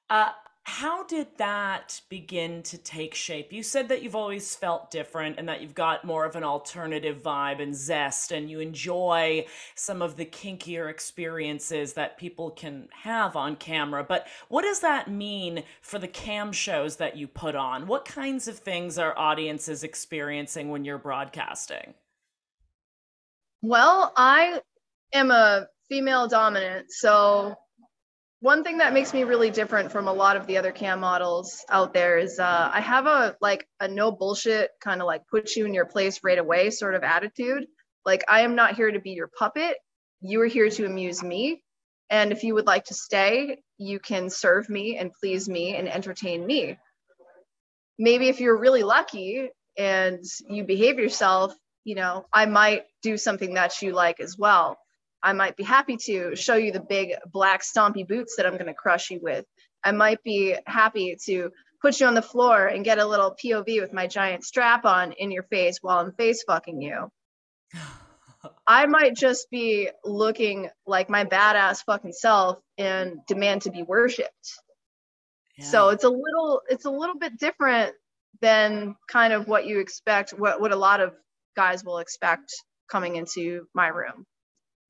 Uh, 0.08 0.30
how 0.64 1.04
did 1.04 1.26
that 1.36 2.00
begin 2.08 2.62
to 2.62 2.78
take 2.78 3.14
shape? 3.14 3.52
You 3.52 3.62
said 3.62 3.88
that 3.88 4.02
you've 4.02 4.16
always 4.16 4.56
felt 4.56 4.90
different 4.90 5.38
and 5.38 5.46
that 5.46 5.60
you've 5.60 5.74
got 5.74 6.06
more 6.06 6.24
of 6.24 6.36
an 6.36 6.42
alternative 6.42 7.22
vibe 7.22 7.60
and 7.60 7.76
zest, 7.76 8.32
and 8.32 8.50
you 8.50 8.60
enjoy 8.60 9.46
some 9.74 10.00
of 10.00 10.16
the 10.16 10.24
kinkier 10.24 10.88
experiences 10.88 11.92
that 11.92 12.16
people 12.16 12.50
can 12.50 12.88
have 12.92 13.36
on 13.36 13.56
camera. 13.56 14.02
But 14.02 14.26
what 14.48 14.62
does 14.62 14.80
that 14.80 15.10
mean 15.10 15.64
for 15.82 15.98
the 15.98 16.08
cam 16.08 16.50
shows 16.50 16.96
that 16.96 17.16
you 17.16 17.28
put 17.28 17.54
on? 17.54 17.86
What 17.86 18.06
kinds 18.06 18.48
of 18.48 18.58
things 18.58 18.98
are 18.98 19.16
audiences 19.18 19.84
experiencing 19.84 20.70
when 20.70 20.84
you're 20.84 20.96
broadcasting? 20.96 21.92
Well, 23.60 24.14
I 24.16 24.60
am 25.12 25.30
a 25.30 25.68
female 25.90 26.26
dominant, 26.26 26.90
so 26.90 27.54
one 28.44 28.62
thing 28.62 28.76
that 28.76 28.92
makes 28.92 29.14
me 29.14 29.24
really 29.24 29.48
different 29.48 29.90
from 29.90 30.06
a 30.06 30.12
lot 30.12 30.36
of 30.36 30.46
the 30.46 30.58
other 30.58 30.70
cam 30.70 31.00
models 31.00 31.64
out 31.70 31.94
there 31.94 32.18
is 32.18 32.38
uh, 32.38 32.70
I 32.70 32.82
have 32.82 33.06
a 33.06 33.34
like 33.40 33.66
a 33.80 33.88
no 33.88 34.12
bullshit 34.12 34.68
kind 34.82 35.00
of 35.00 35.06
like 35.06 35.26
put 35.28 35.56
you 35.56 35.64
in 35.64 35.72
your 35.72 35.86
place 35.86 36.20
right 36.22 36.36
away 36.36 36.68
sort 36.68 36.94
of 36.94 37.02
attitude. 37.02 37.64
Like 38.04 38.22
I 38.28 38.42
am 38.42 38.54
not 38.54 38.76
here 38.76 38.90
to 38.90 39.00
be 39.00 39.12
your 39.12 39.30
puppet. 39.38 39.78
You 40.20 40.42
are 40.42 40.46
here 40.46 40.68
to 40.68 40.84
amuse 40.84 41.22
me. 41.22 41.62
And 42.10 42.32
if 42.32 42.42
you 42.42 42.52
would 42.52 42.66
like 42.66 42.84
to 42.86 42.94
stay, 42.94 43.62
you 43.78 43.98
can 43.98 44.28
serve 44.28 44.68
me 44.68 44.98
and 44.98 45.10
please 45.10 45.48
me 45.48 45.74
and 45.74 45.88
entertain 45.88 46.44
me. 46.44 46.78
Maybe 47.98 48.28
if 48.28 48.40
you're 48.40 48.60
really 48.60 48.82
lucky 48.82 49.48
and 49.78 50.22
you 50.50 50.64
behave 50.64 50.98
yourself, 50.98 51.54
you 51.84 51.94
know, 51.94 52.26
I 52.30 52.44
might 52.44 52.82
do 53.02 53.16
something 53.16 53.54
that 53.54 53.80
you 53.80 53.92
like 53.92 54.20
as 54.20 54.36
well. 54.36 54.76
I 55.24 55.32
might 55.32 55.56
be 55.56 55.64
happy 55.64 55.96
to 56.04 56.36
show 56.36 56.54
you 56.54 56.70
the 56.70 56.80
big 56.80 57.14
black 57.32 57.62
stompy 57.62 58.06
boots 58.06 58.36
that 58.36 58.44
I'm 58.44 58.52
going 58.52 58.66
to 58.66 58.74
crush 58.74 59.10
you 59.10 59.20
with. 59.22 59.46
I 59.82 59.92
might 59.92 60.22
be 60.22 60.54
happy 60.66 61.16
to 61.24 61.50
put 61.80 61.98
you 61.98 62.06
on 62.06 62.14
the 62.14 62.22
floor 62.22 62.66
and 62.66 62.84
get 62.84 62.98
a 62.98 63.06
little 63.06 63.34
POV 63.42 63.80
with 63.80 63.92
my 63.92 64.06
giant 64.06 64.44
strap 64.44 64.84
on 64.84 65.12
in 65.12 65.30
your 65.30 65.44
face 65.44 65.78
while 65.80 65.98
I'm 65.98 66.12
face 66.12 66.44
fucking 66.46 66.80
you. 66.80 67.08
I 68.66 68.84
might 68.84 69.16
just 69.16 69.50
be 69.50 69.88
looking 70.04 70.68
like 70.86 71.08
my 71.08 71.24
badass 71.24 71.82
fucking 71.86 72.12
self 72.12 72.58
and 72.76 73.20
demand 73.26 73.62
to 73.62 73.70
be 73.70 73.82
worshipped. 73.82 74.60
So 75.60 75.90
it's 75.90 76.04
a 76.04 76.08
little 76.08 76.62
it's 76.68 76.84
a 76.84 76.90
little 76.90 77.16
bit 77.16 77.38
different 77.38 77.94
than 78.42 78.96
kind 79.08 79.32
of 79.32 79.46
what 79.46 79.66
you 79.66 79.78
expect 79.78 80.32
what 80.32 80.60
what 80.60 80.72
a 80.72 80.76
lot 80.76 81.00
of 81.00 81.14
guys 81.56 81.84
will 81.84 81.98
expect 81.98 82.52
coming 82.90 83.16
into 83.16 83.66
my 83.72 83.86
room. 83.86 84.26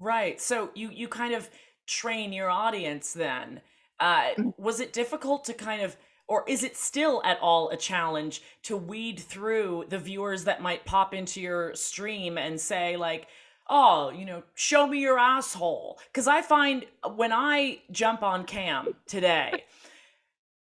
Right. 0.00 0.40
So 0.40 0.70
you 0.74 0.90
you 0.90 1.08
kind 1.08 1.34
of 1.34 1.48
train 1.86 2.32
your 2.32 2.50
audience 2.50 3.12
then. 3.12 3.60
Uh, 4.00 4.30
was 4.58 4.80
it 4.80 4.92
difficult 4.92 5.44
to 5.44 5.54
kind 5.54 5.82
of 5.82 5.96
or 6.26 6.44
is 6.48 6.64
it 6.64 6.76
still 6.76 7.22
at 7.24 7.38
all 7.40 7.70
a 7.70 7.76
challenge 7.76 8.42
to 8.62 8.76
weed 8.76 9.20
through 9.20 9.84
the 9.88 9.98
viewers 9.98 10.44
that 10.44 10.62
might 10.62 10.84
pop 10.84 11.14
into 11.14 11.40
your 11.40 11.74
stream 11.74 12.38
and 12.38 12.60
say 12.60 12.96
like 12.96 13.28
oh 13.68 14.10
you 14.10 14.24
know 14.24 14.42
show 14.54 14.86
me 14.86 15.00
your 15.00 15.18
asshole 15.18 15.98
because 16.12 16.26
i 16.26 16.42
find 16.42 16.84
when 17.14 17.32
i 17.32 17.78
jump 17.90 18.22
on 18.22 18.44
cam 18.44 18.94
today 19.06 19.64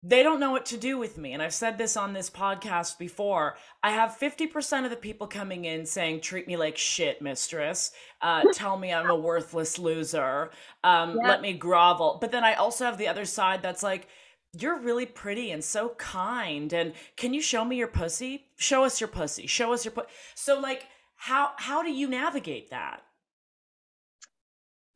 they 0.04 0.24
don't 0.24 0.40
know 0.40 0.52
what 0.52 0.66
to 0.68 0.78
do 0.78 0.98
with 0.98 1.18
me. 1.18 1.34
And 1.34 1.44
I've 1.44 1.54
said 1.54 1.78
this 1.78 1.96
on 1.96 2.14
this 2.14 2.30
podcast 2.30 2.98
before. 2.98 3.56
I 3.84 3.92
have 3.92 4.18
50% 4.20 4.84
of 4.84 4.90
the 4.90 4.96
people 4.96 5.28
coming 5.28 5.66
in 5.66 5.86
saying, 5.86 6.22
treat 6.22 6.48
me 6.48 6.58
like 6.58 6.76
shit, 6.78 7.22
mistress. 7.22 7.92
Uh, 8.22 8.44
tell 8.54 8.78
me 8.78 8.92
I'm 8.92 9.10
a 9.10 9.16
worthless 9.16 9.78
loser. 9.78 10.50
Um, 10.84 11.18
Yeah. 11.22 11.28
Let 11.30 11.42
me 11.42 11.54
grovel. 11.54 12.18
But 12.20 12.32
then 12.32 12.44
I 12.44 12.56
also 12.56 12.86
have 12.86 12.98
the 12.98 13.08
other 13.08 13.26
side 13.26 13.62
that's 13.62 13.84
like, 13.84 14.08
you're 14.54 14.80
really 14.80 15.06
pretty 15.06 15.52
and 15.52 15.64
so 15.64 15.90
kind. 15.98 16.74
And 16.74 16.94
can 17.16 17.34
you 17.34 17.42
show 17.42 17.64
me 17.64 17.78
your 17.78 17.88
pussy? 17.88 18.48
Show 18.58 18.84
us 18.84 19.00
your 19.00 19.08
pussy. 19.08 19.48
Show 19.48 19.72
us 19.72 19.86
your 19.86 19.94
pussy. 19.94 20.10
So, 20.36 20.60
like, 20.60 20.88
how 21.16 21.52
how 21.58 21.84
do 21.84 21.92
you 21.92 22.10
navigate 22.10 22.72
that? 22.72 23.04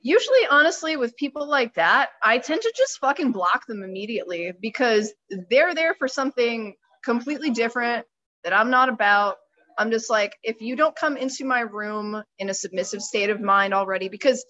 Usually, 0.01 0.45
honestly, 0.51 0.97
with 0.97 1.15
people 1.17 1.47
like 1.49 1.73
that, 1.75 2.09
I 2.23 2.37
tend 2.37 2.61
to 2.61 2.73
just 2.77 2.99
fucking 2.99 3.31
block 3.31 3.65
them 3.67 3.83
immediately 3.83 4.53
because 4.61 5.13
they're 5.49 5.73
there 5.73 5.95
for 5.95 6.07
something 6.07 6.75
completely 7.03 7.49
different 7.51 8.05
that 8.43 8.53
I'm 8.53 8.69
not 8.69 8.89
about. 8.89 9.37
I'm 9.77 9.91
just 9.91 10.09
like, 10.09 10.33
if 10.43 10.61
you 10.61 10.75
don't 10.75 10.95
come 10.95 11.17
into 11.17 11.43
my 11.45 11.61
room 11.61 12.23
in 12.39 12.49
a 12.49 12.53
submissive 12.53 13.01
state 13.01 13.29
of 13.29 13.41
mind 13.41 13.73
already, 13.73 14.09
because 14.09 14.45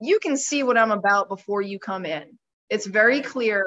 you 0.00 0.18
can 0.20 0.36
see 0.36 0.62
what 0.62 0.78
I'm 0.78 0.92
about 0.92 1.28
before 1.28 1.62
you 1.62 1.78
come 1.78 2.04
in. 2.06 2.38
It's 2.70 2.86
very 2.86 3.20
clear 3.22 3.64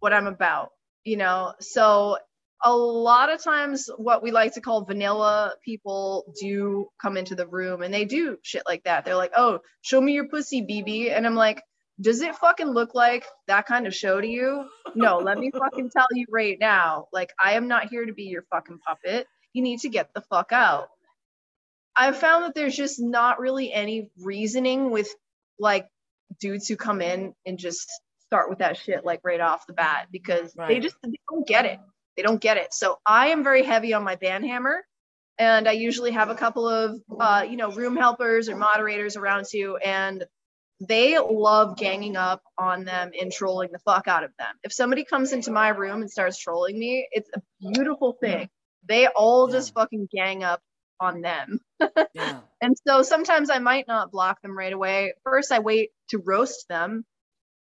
what 0.00 0.12
I'm 0.12 0.26
about, 0.26 0.70
you 1.04 1.16
know? 1.16 1.54
So 1.60 2.18
a 2.64 2.74
lot 2.74 3.30
of 3.30 3.42
times 3.42 3.90
what 3.98 4.22
we 4.22 4.30
like 4.30 4.54
to 4.54 4.60
call 4.60 4.84
vanilla 4.84 5.54
people 5.62 6.24
do 6.40 6.88
come 7.00 7.16
into 7.16 7.34
the 7.34 7.46
room 7.46 7.82
and 7.82 7.92
they 7.92 8.06
do 8.06 8.38
shit 8.42 8.62
like 8.66 8.82
that. 8.84 9.04
They're 9.04 9.16
like, 9.16 9.32
"Oh, 9.36 9.60
show 9.82 10.00
me 10.00 10.12
your 10.12 10.28
pussy, 10.28 10.62
BB." 10.62 11.10
And 11.10 11.26
I'm 11.26 11.34
like, 11.34 11.62
"Does 12.00 12.22
it 12.22 12.34
fucking 12.36 12.68
look 12.68 12.94
like 12.94 13.26
that 13.48 13.66
kind 13.66 13.86
of 13.86 13.94
show 13.94 14.20
to 14.20 14.26
you?" 14.26 14.66
No, 14.94 15.18
let 15.18 15.38
me 15.38 15.50
fucking 15.50 15.90
tell 15.90 16.06
you 16.12 16.26
right 16.30 16.56
now. 16.58 17.06
Like 17.12 17.32
I 17.42 17.52
am 17.52 17.68
not 17.68 17.88
here 17.88 18.06
to 18.06 18.14
be 18.14 18.24
your 18.24 18.44
fucking 18.50 18.78
puppet. 18.78 19.26
you 19.52 19.62
need 19.62 19.80
to 19.80 19.88
get 19.88 20.12
the 20.14 20.20
fuck 20.20 20.52
out. 20.52 20.88
I've 21.94 22.16
found 22.16 22.44
that 22.44 22.54
there's 22.56 22.74
just 22.74 23.00
not 23.00 23.38
really 23.38 23.72
any 23.72 24.10
reasoning 24.20 24.90
with 24.90 25.08
like 25.60 25.86
dudes 26.40 26.66
who 26.66 26.76
come 26.76 27.00
in 27.00 27.34
and 27.46 27.58
just 27.58 27.88
start 28.26 28.50
with 28.50 28.58
that 28.58 28.76
shit 28.76 29.04
like 29.04 29.20
right 29.22 29.40
off 29.40 29.66
the 29.66 29.72
bat 29.74 30.08
because 30.10 30.54
right. 30.56 30.68
they 30.68 30.80
just 30.80 30.96
they 31.04 31.20
don't 31.30 31.46
get 31.46 31.66
it. 31.66 31.78
They 32.16 32.22
don't 32.22 32.40
get 32.40 32.56
it. 32.56 32.74
So 32.74 32.98
I 33.06 33.28
am 33.28 33.44
very 33.44 33.64
heavy 33.64 33.94
on 33.94 34.04
my 34.04 34.16
ban 34.16 34.44
hammer 34.44 34.84
and 35.38 35.68
I 35.68 35.72
usually 35.72 36.12
have 36.12 36.30
a 36.30 36.34
couple 36.34 36.68
of 36.68 37.00
uh, 37.18 37.44
you 37.48 37.56
know 37.56 37.70
room 37.72 37.96
helpers 37.96 38.48
or 38.48 38.56
moderators 38.56 39.16
around 39.16 39.46
too, 39.50 39.76
and 39.84 40.24
they 40.80 41.18
love 41.18 41.76
ganging 41.76 42.16
up 42.16 42.42
on 42.58 42.84
them 42.84 43.12
and 43.20 43.32
trolling 43.32 43.70
the 43.72 43.78
fuck 43.80 44.08
out 44.08 44.24
of 44.24 44.30
them. 44.38 44.54
If 44.62 44.72
somebody 44.72 45.04
comes 45.04 45.32
into 45.32 45.50
my 45.50 45.68
room 45.68 46.02
and 46.02 46.10
starts 46.10 46.38
trolling 46.38 46.78
me, 46.78 47.08
it's 47.10 47.30
a 47.34 47.42
beautiful 47.60 48.16
thing. 48.20 48.48
They 48.86 49.06
all 49.06 49.48
just 49.48 49.72
fucking 49.74 50.08
gang 50.12 50.44
up 50.44 50.60
on 51.00 51.22
them. 51.22 51.60
yeah. 52.14 52.40
And 52.60 52.76
so 52.86 53.02
sometimes 53.02 53.50
I 53.50 53.58
might 53.58 53.88
not 53.88 54.10
block 54.10 54.40
them 54.42 54.56
right 54.56 54.72
away. 54.72 55.14
First, 55.24 55.52
I 55.52 55.60
wait 55.60 55.90
to 56.10 56.18
roast 56.18 56.68
them, 56.68 57.04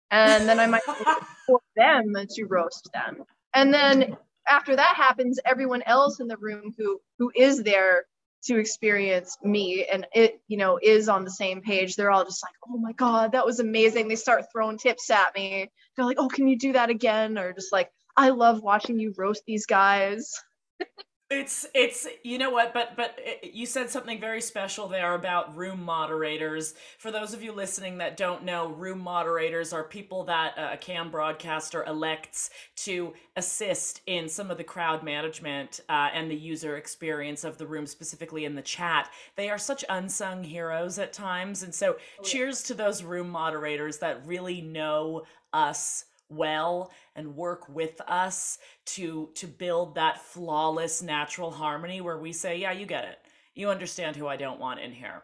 and 0.10 0.48
then 0.48 0.60
I 0.60 0.68
might 0.68 0.84
for 1.48 1.60
them 1.76 2.14
to 2.16 2.46
roast 2.46 2.90
them. 2.94 3.24
And 3.54 3.74
then 3.74 4.18
after 4.48 4.76
that 4.76 4.96
happens, 4.96 5.40
everyone 5.46 5.84
else 5.86 6.20
in 6.20 6.28
the 6.28 6.38
room 6.38 6.74
who 6.78 7.00
who 7.20 7.32
is 7.36 7.64
there 7.64 8.06
to 8.44 8.58
experience 8.58 9.38
me 9.44 9.86
and 9.86 10.08
it 10.14 10.42
you 10.48 10.58
know 10.58 10.80
is 10.82 11.08
on 11.08 11.24
the 11.24 11.30
same 11.30 11.62
page 11.62 11.96
they're 11.96 12.10
all 12.10 12.26
just 12.26 12.44
like 12.44 12.56
oh 12.68 12.78
my 12.78 12.92
god 12.94 13.32
that 13.34 13.46
was 13.46 13.60
amazing. 13.60 14.08
They 14.08 14.16
start 14.16 14.46
throwing 14.52 14.78
tips 14.78 15.10
at 15.10 15.36
me. 15.36 15.70
They're 15.96 16.06
like 16.06 16.18
oh 16.20 16.28
can 16.28 16.48
you 16.48 16.58
do 16.58 16.74
that 16.74 16.90
again? 16.90 17.38
Or 17.38 17.54
just 17.54 17.72
like 17.72 17.90
i 18.18 18.30
love 18.30 18.62
watching 18.62 19.00
you 19.00 19.14
roast 19.18 19.44
these 19.46 19.66
guys 19.66 20.34
It's 21.32 21.66
it's 21.74 22.08
you 22.24 22.38
know 22.38 22.50
what, 22.50 22.74
but 22.74 22.98
but 22.98 23.18
it, 23.18 23.54
you 23.54 23.66
said 23.66 23.90
something 23.90 24.20
very 24.20 24.42
special 24.42 24.90
there 24.90 25.14
about 25.14 25.56
room 25.56 25.82
moderators. 25.82 26.74
For 26.98 27.10
those 27.10 27.34
of 27.34 27.42
you 27.42 27.54
listening 27.54 28.00
that 28.00 28.18
don't 28.18 28.44
know, 28.44 28.68
room 28.68 29.00
moderators 29.00 29.72
are 29.72 29.86
people 29.86 30.26
that 30.26 30.56
a 30.58 30.76
cam 30.76 31.10
broadcaster 31.10 31.86
elects 31.86 32.50
to 32.78 33.14
assist 33.38 34.02
in 34.08 34.28
some 34.28 34.52
of 34.52 34.58
the 34.58 34.64
crowd 34.66 35.04
management 35.04 35.80
uh, 35.88 36.10
and 36.14 36.30
the 36.30 36.36
user 36.36 36.76
experience 36.76 37.46
of 37.46 37.58
the 37.58 37.66
room, 37.66 37.88
specifically 37.88 38.44
in 38.44 38.54
the 38.54 38.62
chat. 38.62 39.10
They 39.38 39.50
are 39.50 39.58
such 39.58 39.86
unsung 39.88 40.44
heroes 40.44 41.00
at 41.00 41.14
times, 41.14 41.64
and 41.64 41.74
so 41.74 41.94
oh, 41.94 41.98
yeah. 42.22 42.30
cheers 42.30 42.62
to 42.64 42.74
those 42.74 43.04
room 43.04 43.30
moderators 43.30 44.00
that 44.00 44.26
really 44.26 44.60
know 44.60 45.24
us 45.54 46.06
well 46.32 46.92
and 47.16 47.36
work 47.36 47.68
with 47.70 48.00
us 48.08 48.58
to 48.86 49.30
to 49.36 49.48
build 49.48 49.96
that 49.96 50.22
flawless 50.22 51.02
natural 51.02 51.52
harmony 51.52 52.02
where 52.02 52.18
we 52.18 52.32
say 52.32 52.58
yeah 52.58 52.72
you 52.72 52.86
get 52.86 53.06
it. 53.06 53.20
You 53.54 53.70
understand 53.70 54.16
who 54.16 54.28
i 54.28 54.38
don't 54.38 54.60
want 54.60 54.80
in 54.80 54.92
here. 54.92 55.24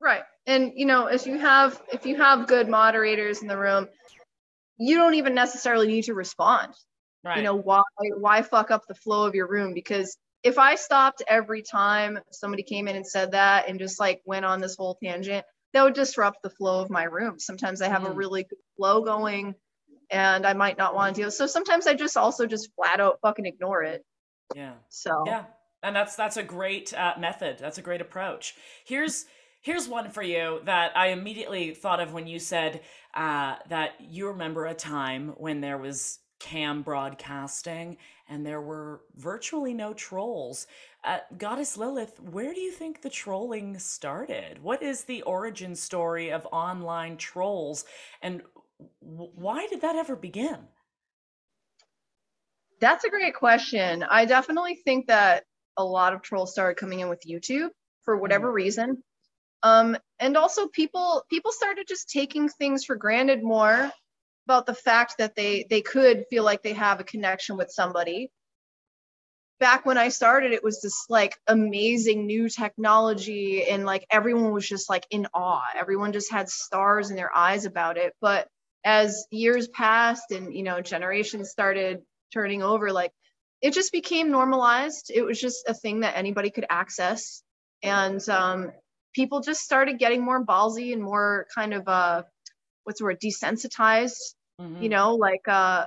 Right. 0.00 0.22
And 0.46 0.72
you 0.74 0.86
know 0.86 1.06
if 1.06 1.26
you 1.26 1.38
have 1.38 1.80
if 1.92 2.06
you 2.06 2.16
have 2.16 2.48
good 2.48 2.68
moderators 2.68 3.42
in 3.42 3.48
the 3.48 3.58
room 3.58 3.88
you 4.78 4.96
don't 4.96 5.14
even 5.14 5.34
necessarily 5.34 5.86
need 5.86 6.04
to 6.04 6.14
respond. 6.14 6.74
Right. 7.24 7.36
you 7.36 7.44
know 7.44 7.54
why 7.54 7.82
why 8.18 8.42
fuck 8.42 8.72
up 8.72 8.82
the 8.88 8.96
flow 8.96 9.26
of 9.26 9.34
your 9.34 9.46
room? 9.46 9.74
Because 9.74 10.16
if 10.42 10.58
i 10.58 10.74
stopped 10.74 11.22
every 11.28 11.62
time 11.62 12.18
somebody 12.32 12.64
came 12.64 12.88
in 12.88 12.96
and 12.96 13.06
said 13.06 13.32
that 13.32 13.68
and 13.68 13.78
just 13.78 14.00
like 14.00 14.20
went 14.24 14.44
on 14.44 14.60
this 14.60 14.76
whole 14.76 14.96
tangent 15.02 15.44
that 15.72 15.84
would 15.84 15.94
disrupt 15.94 16.42
the 16.42 16.50
flow 16.50 16.80
of 16.80 16.90
my 16.90 17.04
room. 17.04 17.38
Sometimes 17.38 17.80
i 17.82 17.88
have 17.88 18.02
mm. 18.02 18.10
a 18.10 18.12
really 18.12 18.42
good 18.44 18.58
flow 18.76 19.02
going 19.02 19.54
and 20.12 20.46
I 20.46 20.52
might 20.52 20.78
not 20.78 20.94
want 20.94 21.16
to 21.16 21.22
deal. 21.22 21.30
So 21.30 21.46
sometimes 21.46 21.86
I 21.86 21.94
just 21.94 22.16
also 22.16 22.46
just 22.46 22.70
flat 22.76 23.00
out 23.00 23.18
fucking 23.22 23.46
ignore 23.46 23.82
it. 23.82 24.04
Yeah. 24.54 24.74
So 24.90 25.24
yeah, 25.26 25.44
and 25.82 25.96
that's 25.96 26.14
that's 26.14 26.36
a 26.36 26.42
great 26.42 26.94
uh, 26.94 27.14
method. 27.18 27.58
That's 27.58 27.78
a 27.78 27.82
great 27.82 28.00
approach. 28.00 28.54
Here's 28.84 29.24
here's 29.62 29.88
one 29.88 30.10
for 30.10 30.22
you 30.22 30.60
that 30.64 30.96
I 30.96 31.08
immediately 31.08 31.72
thought 31.74 32.00
of 32.00 32.12
when 32.12 32.26
you 32.26 32.38
said 32.38 32.82
uh, 33.14 33.56
that 33.68 33.92
you 34.00 34.28
remember 34.28 34.66
a 34.66 34.74
time 34.74 35.34
when 35.36 35.60
there 35.60 35.78
was 35.78 36.18
cam 36.42 36.82
broadcasting 36.82 37.96
and 38.28 38.44
there 38.44 38.60
were 38.60 39.02
virtually 39.14 39.72
no 39.72 39.94
trolls. 39.94 40.66
Uh, 41.04 41.18
Goddess 41.38 41.76
Lilith, 41.76 42.18
where 42.20 42.52
do 42.52 42.60
you 42.60 42.72
think 42.72 43.00
the 43.00 43.10
trolling 43.10 43.78
started? 43.78 44.60
What 44.60 44.82
is 44.82 45.04
the 45.04 45.22
origin 45.22 45.76
story 45.76 46.32
of 46.32 46.46
online 46.50 47.16
trolls? 47.16 47.84
And 48.22 48.42
why 49.00 49.66
did 49.68 49.82
that 49.82 49.96
ever 49.96 50.16
begin? 50.16 50.58
That's 52.80 53.04
a 53.04 53.10
great 53.10 53.34
question. 53.34 54.02
I 54.02 54.24
definitely 54.24 54.76
think 54.76 55.06
that 55.06 55.44
a 55.76 55.84
lot 55.84 56.12
of 56.12 56.22
trolls 56.22 56.52
started 56.52 56.76
coming 56.76 57.00
in 57.00 57.08
with 57.08 57.22
YouTube 57.26 57.70
for 58.02 58.16
whatever 58.16 58.50
mm. 58.50 58.54
reason. 58.54 59.02
Um, 59.62 59.96
and 60.18 60.36
also 60.36 60.66
people 60.66 61.24
people 61.30 61.52
started 61.52 61.86
just 61.86 62.10
taking 62.10 62.48
things 62.48 62.84
for 62.84 62.96
granted 62.96 63.42
more 63.42 63.90
about 64.46 64.66
the 64.66 64.74
fact 64.74 65.18
that 65.18 65.36
they 65.36 65.64
they 65.70 65.82
could 65.82 66.24
feel 66.30 66.42
like 66.42 66.62
they 66.62 66.72
have 66.72 66.98
a 66.98 67.04
connection 67.04 67.56
with 67.56 67.70
somebody 67.70 68.30
back 69.62 69.86
when 69.86 69.96
I 69.96 70.08
started, 70.08 70.50
it 70.50 70.64
was 70.64 70.80
this 70.80 71.06
like 71.08 71.38
amazing 71.46 72.26
new 72.26 72.48
technology, 72.48 73.64
and 73.64 73.86
like 73.86 74.04
everyone 74.10 74.50
was 74.50 74.68
just 74.68 74.90
like 74.90 75.06
in 75.08 75.28
awe. 75.32 75.62
Everyone 75.76 76.12
just 76.12 76.32
had 76.32 76.50
stars 76.50 77.10
in 77.10 77.16
their 77.16 77.34
eyes 77.34 77.64
about 77.64 77.96
it. 77.96 78.12
But 78.20 78.48
as 78.84 79.26
years 79.30 79.68
passed 79.68 80.30
and 80.30 80.54
you 80.54 80.62
know 80.62 80.80
generations 80.80 81.50
started 81.50 82.00
turning 82.32 82.62
over 82.62 82.92
like 82.92 83.12
it 83.60 83.72
just 83.72 83.92
became 83.92 84.30
normalized. 84.30 85.12
It 85.14 85.22
was 85.22 85.40
just 85.40 85.64
a 85.68 85.74
thing 85.74 86.00
that 86.00 86.16
anybody 86.16 86.50
could 86.50 86.66
access. 86.68 87.44
And 87.80 88.28
um, 88.28 88.72
people 89.14 89.40
just 89.40 89.60
started 89.60 90.00
getting 90.00 90.24
more 90.24 90.44
ballsy 90.44 90.92
and 90.92 91.02
more 91.02 91.46
kind 91.54 91.74
of 91.74 91.86
uh 91.86 92.22
what's 92.84 92.98
the 92.98 93.04
word? 93.04 93.20
Desensitized 93.20 94.34
mm-hmm. 94.60 94.82
you 94.82 94.88
know 94.88 95.14
like 95.14 95.46
uh 95.46 95.86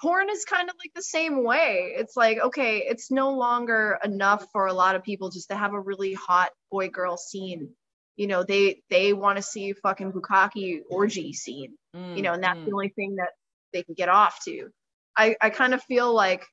porn 0.00 0.28
is 0.30 0.44
kind 0.44 0.68
of 0.68 0.76
like 0.78 0.92
the 0.94 1.02
same 1.02 1.44
way. 1.44 1.94
It's 1.96 2.16
like 2.16 2.38
okay 2.38 2.78
it's 2.78 3.10
no 3.10 3.30
longer 3.30 3.98
enough 4.04 4.46
for 4.52 4.66
a 4.66 4.72
lot 4.72 4.94
of 4.94 5.02
people 5.02 5.30
just 5.30 5.48
to 5.50 5.56
have 5.56 5.72
a 5.72 5.80
really 5.80 6.14
hot 6.14 6.50
boy 6.70 6.88
girl 6.88 7.16
scene 7.16 7.70
you 8.16 8.26
know 8.26 8.42
they 8.42 8.82
they 8.90 9.12
want 9.12 9.36
to 9.36 9.42
see 9.42 9.72
fucking 9.72 10.12
bukkake 10.12 10.80
orgy 10.90 11.32
scene 11.32 11.76
mm, 11.94 12.16
you 12.16 12.22
know 12.22 12.32
and 12.32 12.42
that's 12.42 12.58
mm. 12.58 12.66
the 12.66 12.72
only 12.72 12.88
thing 12.88 13.16
that 13.16 13.30
they 13.72 13.82
can 13.82 13.94
get 13.94 14.08
off 14.08 14.42
to. 14.44 14.68
I 15.16 15.36
i 15.40 15.50
kind 15.50 15.74
of 15.74 15.82
feel 15.82 16.12
like 16.14 16.44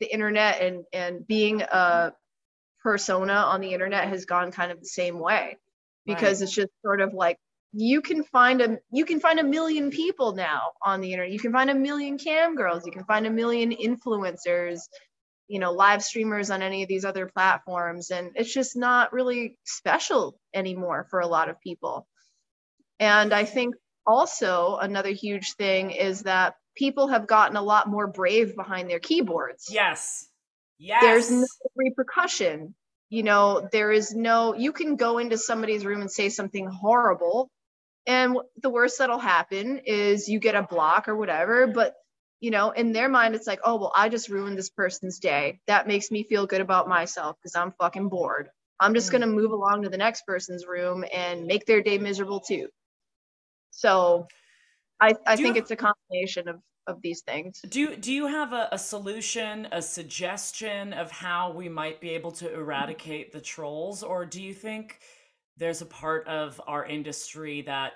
the 0.00 0.12
internet 0.12 0.60
and 0.60 0.84
and 0.92 1.26
being 1.26 1.62
a 1.62 2.12
persona 2.82 3.32
on 3.32 3.60
the 3.60 3.72
internet 3.72 4.08
has 4.08 4.26
gone 4.26 4.52
kind 4.52 4.70
of 4.70 4.80
the 4.80 4.86
same 4.86 5.18
way. 5.18 5.56
Because 6.04 6.40
right. 6.40 6.42
it's 6.42 6.54
just 6.54 6.70
sort 6.84 7.00
of 7.00 7.14
like 7.14 7.36
you 7.72 8.00
can 8.00 8.22
find 8.22 8.60
a 8.60 8.78
you 8.92 9.04
can 9.04 9.18
find 9.18 9.40
a 9.40 9.44
million 9.44 9.90
people 9.90 10.34
now 10.34 10.60
on 10.84 11.00
the 11.00 11.12
internet. 11.12 11.32
You 11.32 11.40
can 11.40 11.52
find 11.52 11.68
a 11.68 11.74
million 11.74 12.16
cam 12.16 12.54
girls. 12.54 12.86
You 12.86 12.92
can 12.92 13.04
find 13.04 13.26
a 13.26 13.30
million 13.30 13.72
influencers 13.72 14.82
you 15.48 15.58
know 15.58 15.72
live 15.72 16.02
streamers 16.02 16.50
on 16.50 16.62
any 16.62 16.82
of 16.82 16.88
these 16.88 17.04
other 17.04 17.26
platforms 17.26 18.10
and 18.10 18.32
it's 18.34 18.52
just 18.52 18.76
not 18.76 19.12
really 19.12 19.56
special 19.64 20.38
anymore 20.54 21.06
for 21.10 21.20
a 21.20 21.26
lot 21.26 21.48
of 21.48 21.60
people. 21.60 22.06
And 22.98 23.32
i 23.32 23.44
think 23.44 23.74
also 24.06 24.76
another 24.76 25.10
huge 25.10 25.54
thing 25.54 25.90
is 25.90 26.22
that 26.22 26.54
people 26.76 27.08
have 27.08 27.26
gotten 27.26 27.56
a 27.56 27.62
lot 27.62 27.88
more 27.88 28.06
brave 28.06 28.54
behind 28.54 28.88
their 28.88 29.00
keyboards. 29.00 29.68
Yes. 29.70 30.28
Yes 30.78 31.02
there's 31.02 31.30
no 31.30 31.46
repercussion. 31.74 32.74
You 33.08 33.22
know 33.22 33.68
there 33.70 33.92
is 33.92 34.14
no 34.14 34.54
you 34.54 34.72
can 34.72 34.96
go 34.96 35.18
into 35.18 35.38
somebody's 35.38 35.84
room 35.86 36.00
and 36.00 36.10
say 36.10 36.28
something 36.28 36.66
horrible 36.66 37.50
and 38.06 38.36
the 38.62 38.70
worst 38.70 38.98
that'll 38.98 39.18
happen 39.18 39.80
is 39.84 40.28
you 40.28 40.38
get 40.38 40.54
a 40.54 40.62
block 40.62 41.08
or 41.08 41.16
whatever 41.16 41.66
but 41.66 41.94
you 42.40 42.50
know 42.50 42.70
in 42.70 42.92
their 42.92 43.08
mind 43.08 43.34
it's 43.34 43.46
like 43.46 43.60
oh 43.64 43.76
well 43.76 43.92
i 43.96 44.08
just 44.08 44.28
ruined 44.28 44.58
this 44.58 44.70
person's 44.70 45.18
day. 45.18 45.60
That 45.66 45.86
makes 45.86 46.10
me 46.10 46.22
feel 46.22 46.46
good 46.46 46.60
about 46.60 46.88
myself 46.88 47.36
because 47.40 47.56
i'm 47.56 47.72
fucking 47.72 48.08
bored. 48.08 48.50
I'm 48.78 48.94
just 48.94 49.08
mm. 49.08 49.12
going 49.12 49.20
to 49.22 49.26
move 49.26 49.52
along 49.52 49.82
to 49.82 49.88
the 49.88 49.96
next 49.96 50.26
person's 50.26 50.66
room 50.66 51.02
and 51.12 51.46
make 51.46 51.64
their 51.64 51.82
day 51.82 51.98
miserable 51.98 52.40
too. 52.40 52.68
So 53.70 54.26
i 55.00 55.14
i 55.26 55.36
think 55.36 55.56
it's 55.56 55.70
a 55.70 55.76
combination 55.76 56.48
of 56.48 56.60
of 56.86 57.02
these 57.02 57.22
things. 57.22 57.60
Do 57.68 57.96
do 57.96 58.12
you 58.12 58.26
have 58.26 58.52
a, 58.52 58.68
a 58.72 58.78
solution 58.78 59.68
a 59.72 59.82
suggestion 59.82 60.92
of 60.92 61.10
how 61.10 61.52
we 61.52 61.68
might 61.68 62.00
be 62.00 62.10
able 62.10 62.32
to 62.32 62.52
eradicate 62.52 63.32
the 63.32 63.40
trolls? 63.40 64.02
Or 64.02 64.24
do 64.24 64.42
you 64.42 64.54
think 64.54 65.00
there's 65.56 65.82
a 65.82 65.86
part 65.86 66.26
of 66.28 66.60
our 66.66 66.84
industry 66.84 67.62
that 67.62 67.94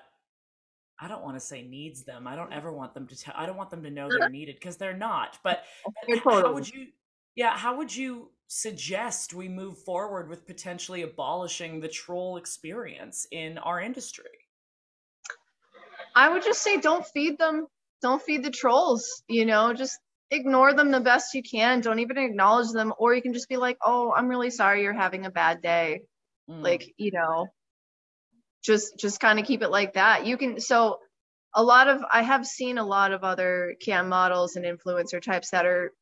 I 1.01 1.09
don't 1.09 1.23
want 1.23 1.37
to 1.37 1.41
say 1.41 1.63
needs 1.63 2.03
them. 2.03 2.27
I 2.27 2.37
don't 2.37 2.53
ever 2.53 2.73
want 2.73 2.93
them 2.93 3.07
to 3.07 3.17
tell. 3.17 3.35
I 3.37 3.47
don't 3.47 3.57
want 3.57 3.71
them 3.71 3.83
to 3.85 3.91
know 3.91 4.09
they're 4.09 4.29
needed 4.31 4.57
because 4.57 4.77
they're 4.77 4.97
not. 4.97 5.39
But 5.43 5.65
how 6.25 6.53
would 6.53 6.69
you? 6.69 6.89
Yeah, 7.37 7.57
how 7.57 7.77
would 7.77 7.95
you 7.95 8.31
suggest 8.49 9.33
we 9.33 9.49
move 9.49 9.79
forward 9.79 10.29
with 10.29 10.47
potentially 10.47 11.03
abolishing 11.03 11.81
the 11.81 11.89
troll 11.89 12.37
experience 12.37 13.27
in 13.31 13.57
our 13.59 13.81
industry? 13.81 14.25
I 16.15 16.29
would 16.29 16.43
just 16.43 16.63
say 16.63 16.81
don't 16.81 17.07
feed 17.07 17.39
them. 17.39 17.67
Don't 18.03 18.21
feed 18.21 18.45
the 18.45 18.51
trolls. 18.51 19.23
You 19.29 19.47
know, 19.47 19.73
just 19.73 19.99
ignore 20.31 20.75
them 20.75 20.91
the 20.91 21.01
best 21.01 21.35
you 21.35 21.43
can. 21.43 21.81
Don't 21.81 22.01
even 22.01 22.19
acknowledge 22.19 22.73
them. 22.73 22.93
Or 22.99 23.15
you 23.15 23.23
can 23.23 23.33
just 23.33 23.49
be 23.49 23.57
like, 23.57 23.79
oh, 23.85 24.13
I'm 24.15 24.29
really 24.29 24.51
sorry 24.51 24.83
you're 24.83 24.93
having 24.93 25.25
a 25.25 25.31
bad 25.31 25.63
day. 25.63 26.03
Mm. 26.49 26.63
Like, 26.63 26.93
you 26.97 27.13
know, 27.13 27.47
just 28.63 28.99
just 28.99 29.21
kind 29.21 29.39
of 29.39 29.47
keep 29.47 29.63
it 29.63 29.71
like 29.71 29.95
that. 29.95 30.27
You 30.27 30.37
can 30.37 30.61
so 30.61 30.99
a 31.55 31.63
lot 31.63 31.89
of 31.89 32.03
I 32.11 32.23
have 32.23 32.47
seen 32.47 32.79
a 32.79 32.85
lot 32.85 33.13
of 33.13 33.25
other 33.25 33.75
cam 33.81 34.09
models 34.09 34.57
and 34.57 34.65
influencer 34.65 35.21
types 35.21 35.51
that 35.51 35.67
are 35.67 35.93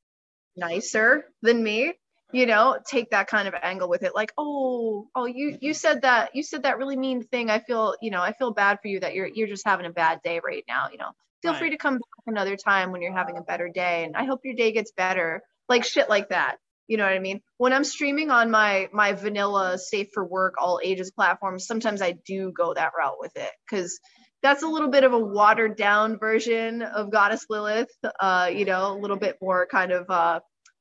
nicer 0.57 1.25
than 1.43 1.63
me 1.63 1.95
you 2.33 2.47
know 2.47 2.79
take 2.87 3.11
that 3.11 3.27
kind 3.27 3.49
of 3.49 3.55
angle 3.63 3.89
with 3.89 4.03
it. 4.03 4.15
Like 4.15 4.33
oh 4.37 5.09
oh 5.15 5.27
you 5.27 5.51
mm-hmm. 5.51 5.65
you 5.65 5.75
said 5.75 6.03
that 6.03 6.35
you 6.35 6.43
said 6.43 6.65
that 6.65 6.79
really 6.79 6.97
mean 6.97 7.23
thing. 7.23 7.51
I 7.51 7.61
feel 7.61 7.95
you 8.03 8.11
know 8.11 8.21
i 8.21 8.33
feel 8.33 8.53
bad 8.53 8.79
for 8.83 8.89
you 8.89 9.01
that 9.01 9.15
you're 9.15 9.29
you're 9.29 9.49
just 9.49 9.67
having 9.67 9.87
a 9.87 9.91
bad 9.91 10.21
day 10.23 10.41
right 10.45 10.65
now 10.69 10.89
you 10.91 10.99
know. 10.99 11.11
Feel 11.41 11.53
right. 11.53 11.61
free 11.61 11.71
to 11.71 11.77
come 11.77 11.95
back 11.95 12.25
another 12.27 12.57
time 12.57 12.91
when 12.91 13.01
you're 13.01 13.17
having 13.17 13.37
a 13.37 13.43
better 13.43 13.69
day 13.69 14.03
and 14.05 14.17
i 14.17 14.25
hope 14.25 14.41
your 14.43 14.57
day 14.57 14.73
gets 14.73 14.91
better 14.91 15.41
like 15.69 15.85
shit 15.85 16.09
like 16.09 16.31
that 16.31 16.57
you 16.89 16.97
know 16.99 17.05
what 17.05 17.15
i 17.15 17.21
mean? 17.21 17.43
When 17.59 17.73
i'm 17.75 17.85
streaming 17.85 18.31
on 18.31 18.51
my 18.51 18.89
my 18.93 19.15
vanilla 19.15 19.79
safe 19.79 20.09
for 20.15 20.25
work 20.27 20.55
all 20.61 20.81
ages 20.85 21.13
platforms 21.13 21.67
sometimes 21.67 22.03
i 22.03 22.13
do 22.27 22.53
go 22.53 22.75
that 22.75 22.93
route 22.99 23.19
with 23.21 23.37
it 23.37 23.51
because 23.71 24.01
that's 24.43 24.63
a 24.65 24.69
little 24.69 24.91
bit 24.91 25.05
of 25.05 25.15
a 25.15 25.19
watered 25.19 25.77
down 25.77 26.19
version 26.19 26.83
of 26.83 27.13
goddess 27.13 27.47
lilith 27.51 27.91
uh 28.21 28.51
you 28.53 28.65
know 28.67 28.93
a 28.97 28.99
little 29.01 29.19
bit 29.19 29.39
more 29.43 29.67
kind 29.71 29.93
of 29.93 30.11
uh 30.11 30.41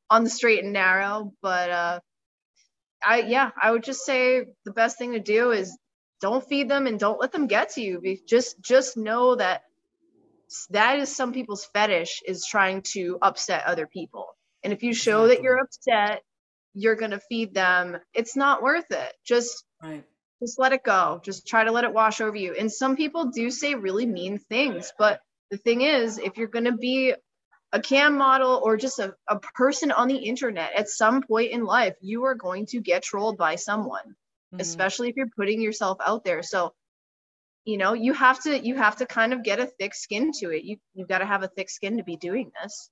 on 0.09 0.23
the 0.25 0.31
straight 0.31 0.63
and 0.63 0.73
narrow 0.73 1.33
but 1.41 1.69
uh 1.71 1.99
i 3.05 3.19
yeah 3.21 3.51
i 3.61 3.71
would 3.71 3.83
just 3.83 4.05
say 4.05 4.45
the 4.65 4.73
best 4.73 4.97
thing 4.99 5.13
to 5.13 5.19
do 5.19 5.51
is 5.51 5.77
don't 6.21 6.47
feed 6.47 6.69
them 6.69 6.87
and 6.87 6.99
don't 6.99 7.21
let 7.21 7.31
them 7.33 7.47
get 7.47 7.71
to 7.71 7.81
you 7.81 8.01
just 8.27 8.61
just 8.61 8.97
know 8.97 9.35
that 9.35 9.63
that 10.71 10.99
is 10.99 11.15
some 11.15 11.33
people's 11.33 11.67
fetish 11.73 12.21
is 12.27 12.45
trying 12.49 12.83
to 12.83 13.19
upset 13.21 13.65
other 13.65 13.87
people 13.87 14.27
and 14.67 14.73
if 14.73 14.83
you 14.83 14.93
show 14.93 15.23
exactly. 15.23 15.35
that 15.35 15.43
you're 15.43 15.59
upset 15.59 16.21
you're 16.77 16.95
going 16.95 17.11
to 17.11 17.19
feed 17.19 17.53
them. 17.55 17.97
It's 18.13 18.35
not 18.35 18.61
worth 18.61 18.91
it. 18.91 19.13
Just 19.25 19.65
right. 19.81 20.03
just 20.39 20.59
let 20.59 20.73
it 20.73 20.83
go. 20.83 21.19
Just 21.23 21.47
try 21.47 21.63
to 21.63 21.71
let 21.71 21.85
it 21.85 21.93
wash 21.93 22.21
over 22.21 22.35
you. 22.35 22.53
And 22.53 22.71
some 22.71 22.95
people 22.95 23.31
do 23.31 23.49
say 23.49 23.73
really 23.73 24.05
mean 24.05 24.37
things 24.37 24.93
but 24.97 25.19
the 25.49 25.57
thing 25.57 25.81
is 25.81 26.17
if 26.17 26.37
you're 26.37 26.47
going 26.47 26.65
to 26.65 26.77
be 26.77 27.13
a 27.73 27.81
cam 27.81 28.17
model 28.17 28.61
or 28.63 28.77
just 28.77 28.99
a, 28.99 29.13
a 29.27 29.39
person 29.39 29.91
on 29.91 30.07
the 30.07 30.17
internet 30.17 30.73
at 30.73 30.87
some 30.89 31.21
point 31.21 31.51
in 31.51 31.65
life 31.65 31.95
you 32.01 32.25
are 32.25 32.35
going 32.35 32.65
to 32.65 32.79
get 32.79 33.03
trolled 33.03 33.37
by 33.37 33.55
someone 33.55 34.03
mm-hmm. 34.07 34.59
especially 34.59 35.09
if 35.09 35.15
you're 35.15 35.27
putting 35.35 35.61
yourself 35.61 35.97
out 36.05 36.23
there. 36.23 36.43
So 36.43 36.73
you 37.65 37.77
know 37.77 37.93
you 37.93 38.13
have 38.13 38.41
to 38.43 38.57
you 38.65 38.75
have 38.75 38.97
to 38.97 39.05
kind 39.05 39.33
of 39.33 39.43
get 39.43 39.59
a 39.59 39.65
thick 39.65 39.95
skin 39.95 40.31
to 40.39 40.51
it. 40.51 40.63
You 40.63 40.77
you've 40.93 41.09
got 41.09 41.19
to 41.19 41.25
have 41.25 41.43
a 41.43 41.47
thick 41.47 41.69
skin 41.69 41.97
to 41.97 42.03
be 42.03 42.17
doing 42.17 42.51
this 42.61 42.89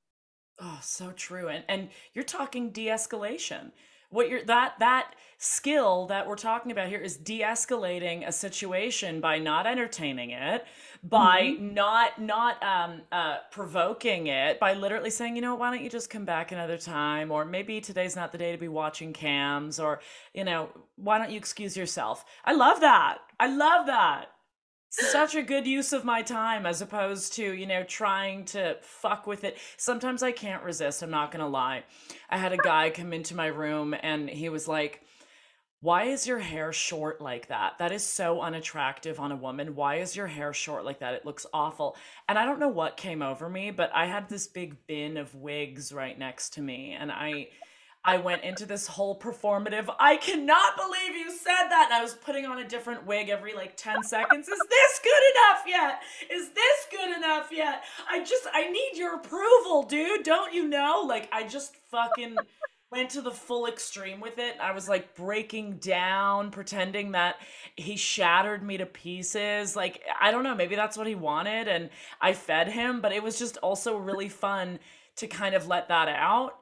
oh 0.60 0.80
so 0.82 1.12
true 1.12 1.48
and 1.48 1.64
and 1.68 1.90
you're 2.14 2.24
talking 2.24 2.72
de-escalation. 2.72 3.72
What 4.10 4.30
you're 4.30 4.44
that 4.46 4.76
that 4.80 5.14
skill 5.38 6.08
that 6.08 6.28
we're 6.28 6.36
talking 6.36 6.72
about 6.72 6.88
here 6.88 7.00
is 7.00 7.18
de-escalating 7.18 8.26
a 8.26 8.32
situation 8.32 9.20
by 9.20 9.38
not 9.38 9.68
entertaining 9.68 10.30
it 10.32 10.66
by 11.04 11.42
mm-hmm. 11.44 11.74
not 11.74 12.22
not 12.22 12.64
um, 12.64 13.02
uh, 13.12 13.38
provoking 13.52 14.28
it 14.28 14.60
by 14.60 14.74
literally 14.74 15.10
saying 15.10 15.36
you 15.36 15.42
know 15.42 15.56
why 15.56 15.70
don't 15.70 15.84
you 15.84 15.90
just 15.90 16.10
come 16.10 16.24
back 16.24 16.52
another 16.52 16.78
time 16.78 17.32
or 17.32 17.44
maybe 17.44 17.82
today's 17.82 18.16
not 18.16 18.32
the 18.32 18.38
day 18.38 18.52
to 18.52 18.58
be 18.58 18.70
watching 18.70 19.12
cams 19.12 19.80
or 19.80 20.00
you 20.34 20.44
know 20.44 20.70
why 20.96 21.18
don't 21.18 21.32
you 21.32 21.38
excuse 21.38 21.76
yourself? 21.76 22.24
I 22.46 22.54
love 22.54 22.80
that. 22.80 23.18
I 23.40 23.48
love 23.48 23.88
that 23.88 24.28
such 24.96 25.36
a 25.36 25.42
good 25.42 25.68
use 25.68 25.94
of 25.94 26.06
my 26.06 26.22
time 26.22 26.66
as 26.66 26.82
opposed 26.82 27.34
to 27.34 27.54
you 27.54 27.66
know 27.66 27.84
trying 27.84 28.46
to 28.46 28.78
fuck 28.82 29.28
with 29.28 29.44
it. 29.44 29.58
Sometimes 29.78 30.24
i 30.24 30.32
can't 30.32 30.64
resist 30.64 31.02
i'm 31.02 31.12
not 31.12 31.32
gonna 31.32 31.48
lie. 31.48 31.84
I 32.30 32.38
had 32.38 32.54
a 32.54 32.58
guy 32.58 32.90
come 32.90 33.14
into 33.14 33.36
my 33.36 33.48
room 33.48 33.96
and 34.02 34.30
he 34.30 34.50
was 34.50 34.68
like 34.68 35.02
why 35.82 36.06
is 36.06 36.26
your 36.26 36.40
hair 36.40 36.74
short 36.74 37.22
like 37.22 37.50
that? 37.50 37.78
That 37.78 37.92
is 37.92 38.04
so 38.04 38.42
unattractive 38.42 39.20
on 39.20 39.32
a 39.32 39.36
woman. 39.36 39.76
Why 39.76 39.98
is 39.98 40.16
your 40.16 40.26
hair 40.26 40.52
short 40.52 40.84
like 40.84 41.02
that? 41.02 41.14
It 41.14 41.26
looks 41.26 41.46
awful. 41.54 41.96
And 42.28 42.40
i 42.40 42.46
don't 42.46 42.60
know 42.60 42.70
what 42.70 42.98
came 42.98 43.22
over 43.22 43.50
me 43.50 43.72
but 43.72 43.92
i 43.94 44.06
had 44.06 44.30
this 44.30 44.48
big 44.48 44.88
bin 44.88 45.18
of 45.18 45.36
wigs 45.36 45.94
right 45.94 46.18
next 46.18 46.54
to 46.56 46.62
me 46.62 46.96
and 46.98 47.12
i 47.12 47.48
I 48.06 48.18
went 48.18 48.44
into 48.44 48.68
this 48.68 48.86
whole 48.86 49.18
performative, 49.18 49.94
I 50.00 50.18
cannot 50.18 50.78
believe 50.78 51.16
you 51.18 51.32
said 51.32 51.70
that. 51.70 51.90
And 51.92 51.94
I 51.94 52.04
was 52.04 52.14
putting 52.14 52.46
on 52.46 52.60
a 52.60 52.68
different 52.68 53.06
wig 53.06 53.30
every 53.30 53.56
like 53.56 53.76
10 53.76 54.04
seconds. 54.04 54.48
Is 54.48 54.60
this 54.70 55.00
good 55.04 55.24
enough 55.36 55.64
yet? 55.68 56.02
Is 56.32 56.50
this 56.50 56.88
good 56.92 57.18
enough 57.18 57.50
yet? 57.52 57.84
I 58.10 58.24
just, 58.24 58.46
I 58.54 58.70
need 58.70 58.92
your 58.96 59.16
approval, 59.16 59.84
dude. 59.84 60.24
Don't 60.24 60.54
you 60.54 60.68
know? 60.68 61.04
Like, 61.08 61.28
I 61.32 61.48
just 61.48 61.76
fucking 61.90 62.38
went 62.92 63.10
to 63.10 63.22
the 63.22 63.32
full 63.32 63.66
extreme 63.66 64.20
with 64.20 64.38
it. 64.38 64.56
I 64.62 64.72
was 64.72 64.88
like 64.88 65.16
breaking 65.16 65.78
down, 65.78 66.52
pretending 66.52 67.14
that 67.14 67.38
he 67.76 67.98
shattered 67.98 68.62
me 68.62 68.78
to 68.78 68.86
pieces. 68.86 69.76
Like, 69.76 70.02
I 70.22 70.30
don't 70.30 70.44
know, 70.44 70.54
maybe 70.54 70.76
that's 70.76 70.96
what 70.96 71.08
he 71.08 71.16
wanted. 71.16 71.68
And 71.68 71.90
I 72.22 72.34
fed 72.34 72.68
him, 72.68 73.02
but 73.02 73.12
it 73.12 73.24
was 73.24 73.40
just 73.40 73.58
also 73.58 73.98
really 73.98 74.30
fun 74.30 74.78
to 75.16 75.26
kind 75.26 75.56
of 75.56 75.68
let 75.68 75.88
that 75.88 76.08
out 76.08 76.60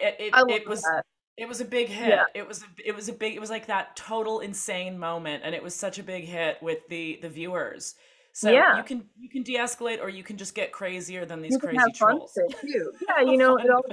it, 0.00 0.16
it, 0.18 0.50
it 0.50 0.68
was 0.68 0.82
that. 0.82 1.04
it 1.36 1.48
was 1.48 1.60
a 1.60 1.64
big 1.64 1.88
hit. 1.88 2.08
Yeah. 2.08 2.24
It 2.34 2.46
was 2.46 2.62
a, 2.62 2.66
it 2.84 2.94
was 2.94 3.08
a 3.08 3.12
big 3.12 3.34
it 3.34 3.40
was 3.40 3.50
like 3.50 3.66
that 3.66 3.96
total 3.96 4.40
insane 4.40 4.98
moment 4.98 5.42
and 5.44 5.54
it 5.54 5.62
was 5.62 5.74
such 5.74 5.98
a 5.98 6.02
big 6.02 6.24
hit 6.24 6.62
with 6.62 6.86
the 6.88 7.18
the 7.22 7.28
viewers. 7.28 7.94
So 8.34 8.50
yeah. 8.50 8.78
you 8.78 8.82
can 8.82 9.04
you 9.18 9.28
can 9.28 9.42
de-escalate 9.42 10.00
or 10.00 10.08
you 10.08 10.22
can 10.22 10.38
just 10.38 10.54
get 10.54 10.72
crazier 10.72 11.26
than 11.26 11.42
these 11.42 11.56
crazy 11.58 11.92
trolls. 11.94 12.32
too. 12.60 12.92
Yeah, 13.08 13.30
you 13.30 13.36
know, 13.36 13.56
it 13.56 13.70
all 13.70 13.84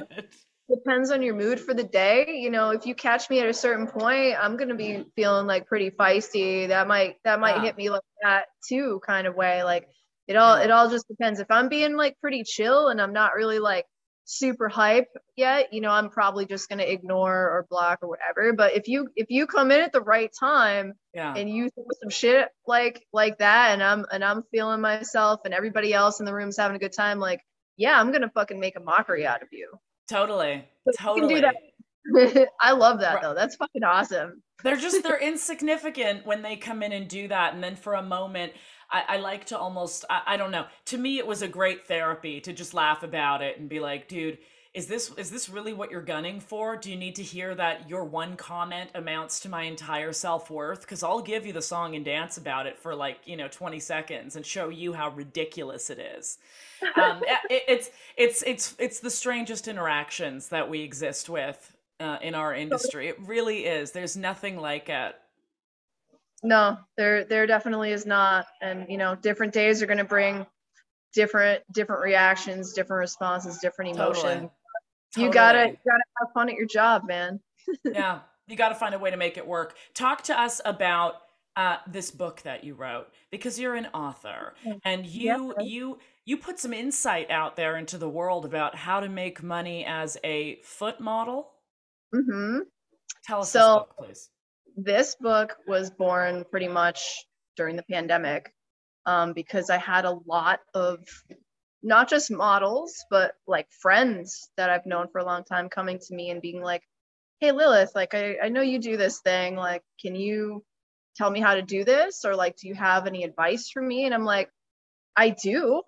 depends 0.69 1.11
on 1.11 1.21
your 1.21 1.35
mood 1.35 1.59
for 1.59 1.73
the 1.73 1.83
day. 1.83 2.25
You 2.29 2.49
know, 2.49 2.69
if 2.69 2.85
you 2.85 2.95
catch 2.95 3.29
me 3.29 3.41
at 3.41 3.49
a 3.49 3.53
certain 3.53 3.87
point, 3.87 4.35
I'm 4.39 4.55
gonna 4.55 4.75
be 4.75 5.03
feeling 5.15 5.45
like 5.45 5.67
pretty 5.67 5.91
feisty. 5.91 6.69
That 6.69 6.87
might 6.87 7.15
that 7.25 7.41
might 7.41 7.57
yeah. 7.57 7.63
hit 7.63 7.77
me 7.77 7.89
like 7.89 8.03
that 8.23 8.45
too, 8.67 9.01
kind 9.05 9.27
of 9.27 9.35
way. 9.35 9.63
Like 9.63 9.89
it 10.27 10.37
all 10.37 10.57
yeah. 10.57 10.65
it 10.65 10.71
all 10.71 10.89
just 10.89 11.07
depends. 11.09 11.41
If 11.41 11.51
I'm 11.51 11.67
being 11.67 11.97
like 11.97 12.15
pretty 12.21 12.43
chill 12.43 12.87
and 12.87 13.01
I'm 13.01 13.13
not 13.13 13.33
really 13.35 13.59
like 13.59 13.85
super 14.31 14.69
hype 14.69 15.07
yet 15.35 15.73
you 15.73 15.81
know 15.81 15.89
i'm 15.89 16.07
probably 16.07 16.45
just 16.45 16.69
going 16.69 16.77
to 16.77 16.91
ignore 16.91 17.33
or 17.33 17.65
block 17.67 17.97
or 18.03 18.09
whatever 18.09 18.53
but 18.53 18.75
if 18.75 18.87
you 18.87 19.07
if 19.15 19.25
you 19.31 19.47
come 19.47 19.71
in 19.71 19.81
at 19.81 19.91
the 19.91 20.01
right 20.01 20.31
time 20.39 20.93
yeah. 21.15 21.33
and 21.35 21.49
you 21.49 21.67
throw 21.71 21.83
some 21.99 22.11
shit 22.11 22.47
like 22.67 23.03
like 23.11 23.39
that 23.39 23.71
and 23.71 23.81
i'm 23.81 24.05
and 24.11 24.23
i'm 24.23 24.43
feeling 24.51 24.81
myself 24.81 25.39
and 25.45 25.53
everybody 25.53 25.95
else 25.95 26.19
in 26.19 26.27
the 26.27 26.33
room's 26.33 26.57
having 26.57 26.75
a 26.75 26.79
good 26.79 26.93
time 26.93 27.17
like 27.17 27.41
yeah 27.75 27.99
i'm 27.99 28.09
going 28.09 28.21
to 28.21 28.29
fucking 28.29 28.59
make 28.59 28.75
a 28.77 28.79
mockery 28.79 29.25
out 29.25 29.41
of 29.41 29.47
you. 29.51 29.71
Totally. 30.07 30.63
So 30.85 30.91
totally. 31.15 31.43
i 32.61 32.71
love 32.71 32.99
that 32.99 33.21
though. 33.21 33.33
That's 33.33 33.55
fucking 33.55 33.83
awesome. 33.83 34.43
They're 34.63 34.77
just 34.77 35.01
they're 35.01 35.19
insignificant 35.21 36.25
when 36.25 36.43
they 36.43 36.55
come 36.55 36.83
in 36.83 36.91
and 36.91 37.07
do 37.07 37.27
that 37.29 37.55
and 37.55 37.63
then 37.63 37.75
for 37.75 37.95
a 37.95 38.03
moment 38.03 38.53
I, 38.91 39.03
I 39.07 39.17
like 39.17 39.45
to 39.45 39.57
almost 39.57 40.05
I, 40.09 40.21
I 40.27 40.37
don't 40.37 40.51
know. 40.51 40.65
To 40.85 40.97
me, 40.97 41.17
it 41.17 41.27
was 41.27 41.41
a 41.41 41.47
great 41.47 41.87
therapy 41.87 42.41
to 42.41 42.53
just 42.53 42.73
laugh 42.73 43.03
about 43.03 43.41
it 43.41 43.59
and 43.59 43.69
be 43.69 43.79
like, 43.79 44.07
dude, 44.07 44.39
is 44.73 44.85
this 44.85 45.11
is 45.17 45.31
this 45.31 45.49
really 45.49 45.73
what 45.73 45.89
you're 45.89 46.01
gunning 46.01 46.39
for? 46.39 46.77
Do 46.77 46.91
you 46.91 46.95
need 46.95 47.15
to 47.15 47.23
hear 47.23 47.55
that 47.55 47.89
your 47.89 48.03
one 48.03 48.35
comment 48.35 48.91
amounts 48.93 49.39
to 49.41 49.49
my 49.49 49.63
entire 49.63 50.13
self-worth? 50.13 50.81
Because 50.81 51.01
i'll 51.01 51.21
give 51.21 51.45
you 51.45 51.53
the 51.53 51.61
song 51.61 51.95
and 51.95 52.05
dance 52.05 52.37
about 52.37 52.67
it 52.67 52.77
for 52.77 52.93
like 52.93 53.19
you 53.25 53.35
know 53.35 53.47
20 53.47 53.79
seconds 53.79 54.35
and 54.35 54.45
show 54.45 54.69
you 54.69 54.93
how 54.93 55.09
ridiculous 55.09 55.89
it 55.89 55.99
is. 55.99 56.37
Um, 56.95 57.21
it, 57.49 57.63
it's 57.67 57.89
it's 58.15 58.43
it's 58.43 58.75
it's 58.77 58.99
the 58.99 59.09
strangest 59.09 59.67
interactions 59.67 60.49
that 60.49 60.69
we 60.69 60.81
exist 60.81 61.29
with 61.29 61.75
uh, 61.99 62.17
in 62.21 62.35
our 62.35 62.53
industry. 62.53 63.07
It 63.07 63.19
really 63.21 63.65
is. 63.65 63.91
There's 63.91 64.15
nothing 64.15 64.57
like 64.57 64.87
it 64.87 65.15
no 66.43 66.77
there 66.97 67.23
there 67.25 67.45
definitely 67.45 67.91
is 67.91 68.05
not 68.05 68.45
and 68.61 68.85
you 68.89 68.97
know 68.97 69.15
different 69.15 69.53
days 69.53 69.81
are 69.81 69.85
going 69.85 69.97
to 69.97 70.03
bring 70.03 70.45
different 71.13 71.63
different 71.73 72.01
reactions 72.01 72.73
different 72.73 72.99
responses 72.99 73.57
different 73.59 73.95
emotions 73.95 74.23
totally. 74.23 74.49
you 75.17 75.25
totally. 75.25 75.33
gotta 75.33 75.67
you 75.69 75.77
gotta 75.85 76.03
have 76.19 76.31
fun 76.33 76.49
at 76.49 76.55
your 76.55 76.67
job 76.67 77.03
man 77.07 77.39
yeah 77.83 78.19
you 78.47 78.55
gotta 78.55 78.75
find 78.75 78.93
a 78.93 78.99
way 78.99 79.11
to 79.11 79.17
make 79.17 79.37
it 79.37 79.47
work 79.47 79.75
talk 79.93 80.23
to 80.23 80.39
us 80.39 80.61
about 80.65 81.15
uh, 81.55 81.77
this 81.87 82.09
book 82.09 82.41
that 82.43 82.63
you 82.63 82.73
wrote 82.73 83.07
because 83.31 83.59
you're 83.59 83.75
an 83.75 83.87
author 83.87 84.53
and 84.85 85.05
you 85.05 85.53
yeah. 85.57 85.65
you 85.65 85.99
you 86.23 86.37
put 86.37 86.57
some 86.57 86.71
insight 86.71 87.29
out 87.29 87.57
there 87.57 87.75
into 87.75 87.97
the 87.97 88.07
world 88.07 88.45
about 88.45 88.75
how 88.75 89.01
to 89.01 89.09
make 89.09 89.43
money 89.43 89.83
as 89.83 90.17
a 90.23 90.59
foot 90.63 91.01
model 91.01 91.51
mm-hmm. 92.15 92.59
tell 93.25 93.41
us 93.41 93.51
so, 93.51 93.79
book, 93.79 94.07
please 94.07 94.29
this 94.77 95.15
book 95.19 95.57
was 95.67 95.91
born 95.91 96.45
pretty 96.49 96.67
much 96.67 97.25
during 97.57 97.75
the 97.75 97.83
pandemic 97.83 98.53
um, 99.05 99.33
because 99.33 99.69
I 99.69 99.77
had 99.77 100.05
a 100.05 100.17
lot 100.27 100.59
of 100.73 100.99
not 101.83 102.09
just 102.09 102.31
models, 102.31 102.93
but 103.09 103.33
like 103.47 103.67
friends 103.81 104.49
that 104.57 104.69
I've 104.69 104.85
known 104.85 105.07
for 105.11 105.19
a 105.19 105.25
long 105.25 105.43
time 105.43 105.69
coming 105.69 105.99
to 105.99 106.15
me 106.15 106.29
and 106.29 106.41
being 106.41 106.61
like, 106.61 106.83
Hey, 107.39 107.51
Lilith, 107.53 107.91
like, 107.95 108.13
I, 108.13 108.37
I 108.43 108.49
know 108.49 108.61
you 108.61 108.79
do 108.79 108.97
this 108.97 109.21
thing. 109.21 109.55
Like, 109.55 109.83
can 110.01 110.15
you 110.15 110.63
tell 111.15 111.29
me 111.31 111.39
how 111.39 111.55
to 111.55 111.61
do 111.61 111.85
this? 111.85 112.25
Or 112.25 112.35
like, 112.35 112.57
do 112.57 112.67
you 112.67 112.75
have 112.75 113.07
any 113.07 113.23
advice 113.23 113.69
for 113.71 113.81
me? 113.81 114.05
And 114.05 114.13
I'm 114.13 114.25
like, 114.25 114.49
I 115.15 115.29
do. 115.31 115.83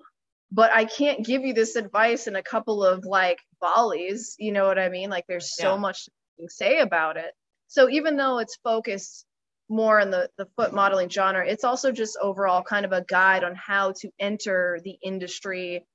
but 0.51 0.71
I 0.73 0.85
can't 0.85 1.25
give 1.25 1.43
you 1.43 1.53
this 1.53 1.75
advice 1.75 2.27
in 2.27 2.35
a 2.35 2.43
couple 2.43 2.83
of 2.83 3.05
like 3.05 3.39
volleys. 3.61 4.35
You 4.39 4.51
know 4.51 4.65
what 4.65 4.79
I 4.79 4.89
mean? 4.89 5.09
Like 5.09 5.25
there's 5.27 5.55
so 5.55 5.71
Yeah. 5.73 5.77
much 5.77 6.05
to 6.39 6.47
say 6.49 6.79
about 6.79 7.17
it. 7.17 7.33
So 7.71 7.89
even 7.89 8.17
though 8.17 8.39
it's 8.39 8.57
focused 8.65 9.25
more 9.69 10.01
on 10.01 10.11
the, 10.11 10.29
the 10.37 10.45
foot 10.57 10.73
modeling 10.73 11.07
genre, 11.07 11.47
it's 11.47 11.63
also 11.63 11.93
just 11.93 12.17
overall 12.21 12.61
kind 12.61 12.85
of 12.85 12.91
a 12.91 13.05
guide 13.07 13.45
on 13.45 13.55
how 13.55 13.93
to 14.01 14.09
enter 14.19 14.81
the 14.83 14.97
industry 15.01 15.85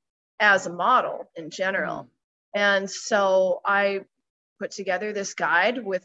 as 0.41 0.67
a 0.67 0.73
model 0.73 1.29
in 1.37 1.51
general. 1.51 2.05
Mm. 2.05 2.09
And 2.55 2.91
so 2.91 3.61
I 3.63 4.01
put 4.59 4.71
together 4.71 5.13
this 5.13 5.35
guide 5.35 5.85
with, 5.85 6.03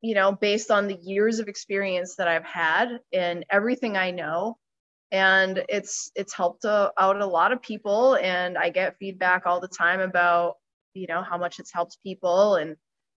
you 0.00 0.14
know, 0.14 0.32
based 0.32 0.70
on 0.70 0.88
the 0.88 0.96
years 0.96 1.38
of 1.38 1.48
experience 1.48 2.16
that 2.16 2.26
I've 2.26 2.46
had 2.46 3.00
and 3.12 3.44
everything 3.50 3.98
I 3.98 4.10
know. 4.10 4.56
And 5.12 5.62
it's 5.68 6.10
it's 6.14 6.32
helped 6.32 6.64
uh, 6.64 6.92
out 6.98 7.20
a 7.20 7.26
lot 7.26 7.52
of 7.52 7.60
people, 7.60 8.14
and 8.16 8.56
I 8.56 8.70
get 8.70 8.96
feedback 8.98 9.44
all 9.44 9.60
the 9.60 9.68
time 9.68 10.00
about, 10.00 10.54
you 10.94 11.06
know, 11.08 11.22
how 11.22 11.36
much 11.36 11.58
it's 11.58 11.74
helped 11.74 11.98
people. 12.02 12.54
And 12.54 12.76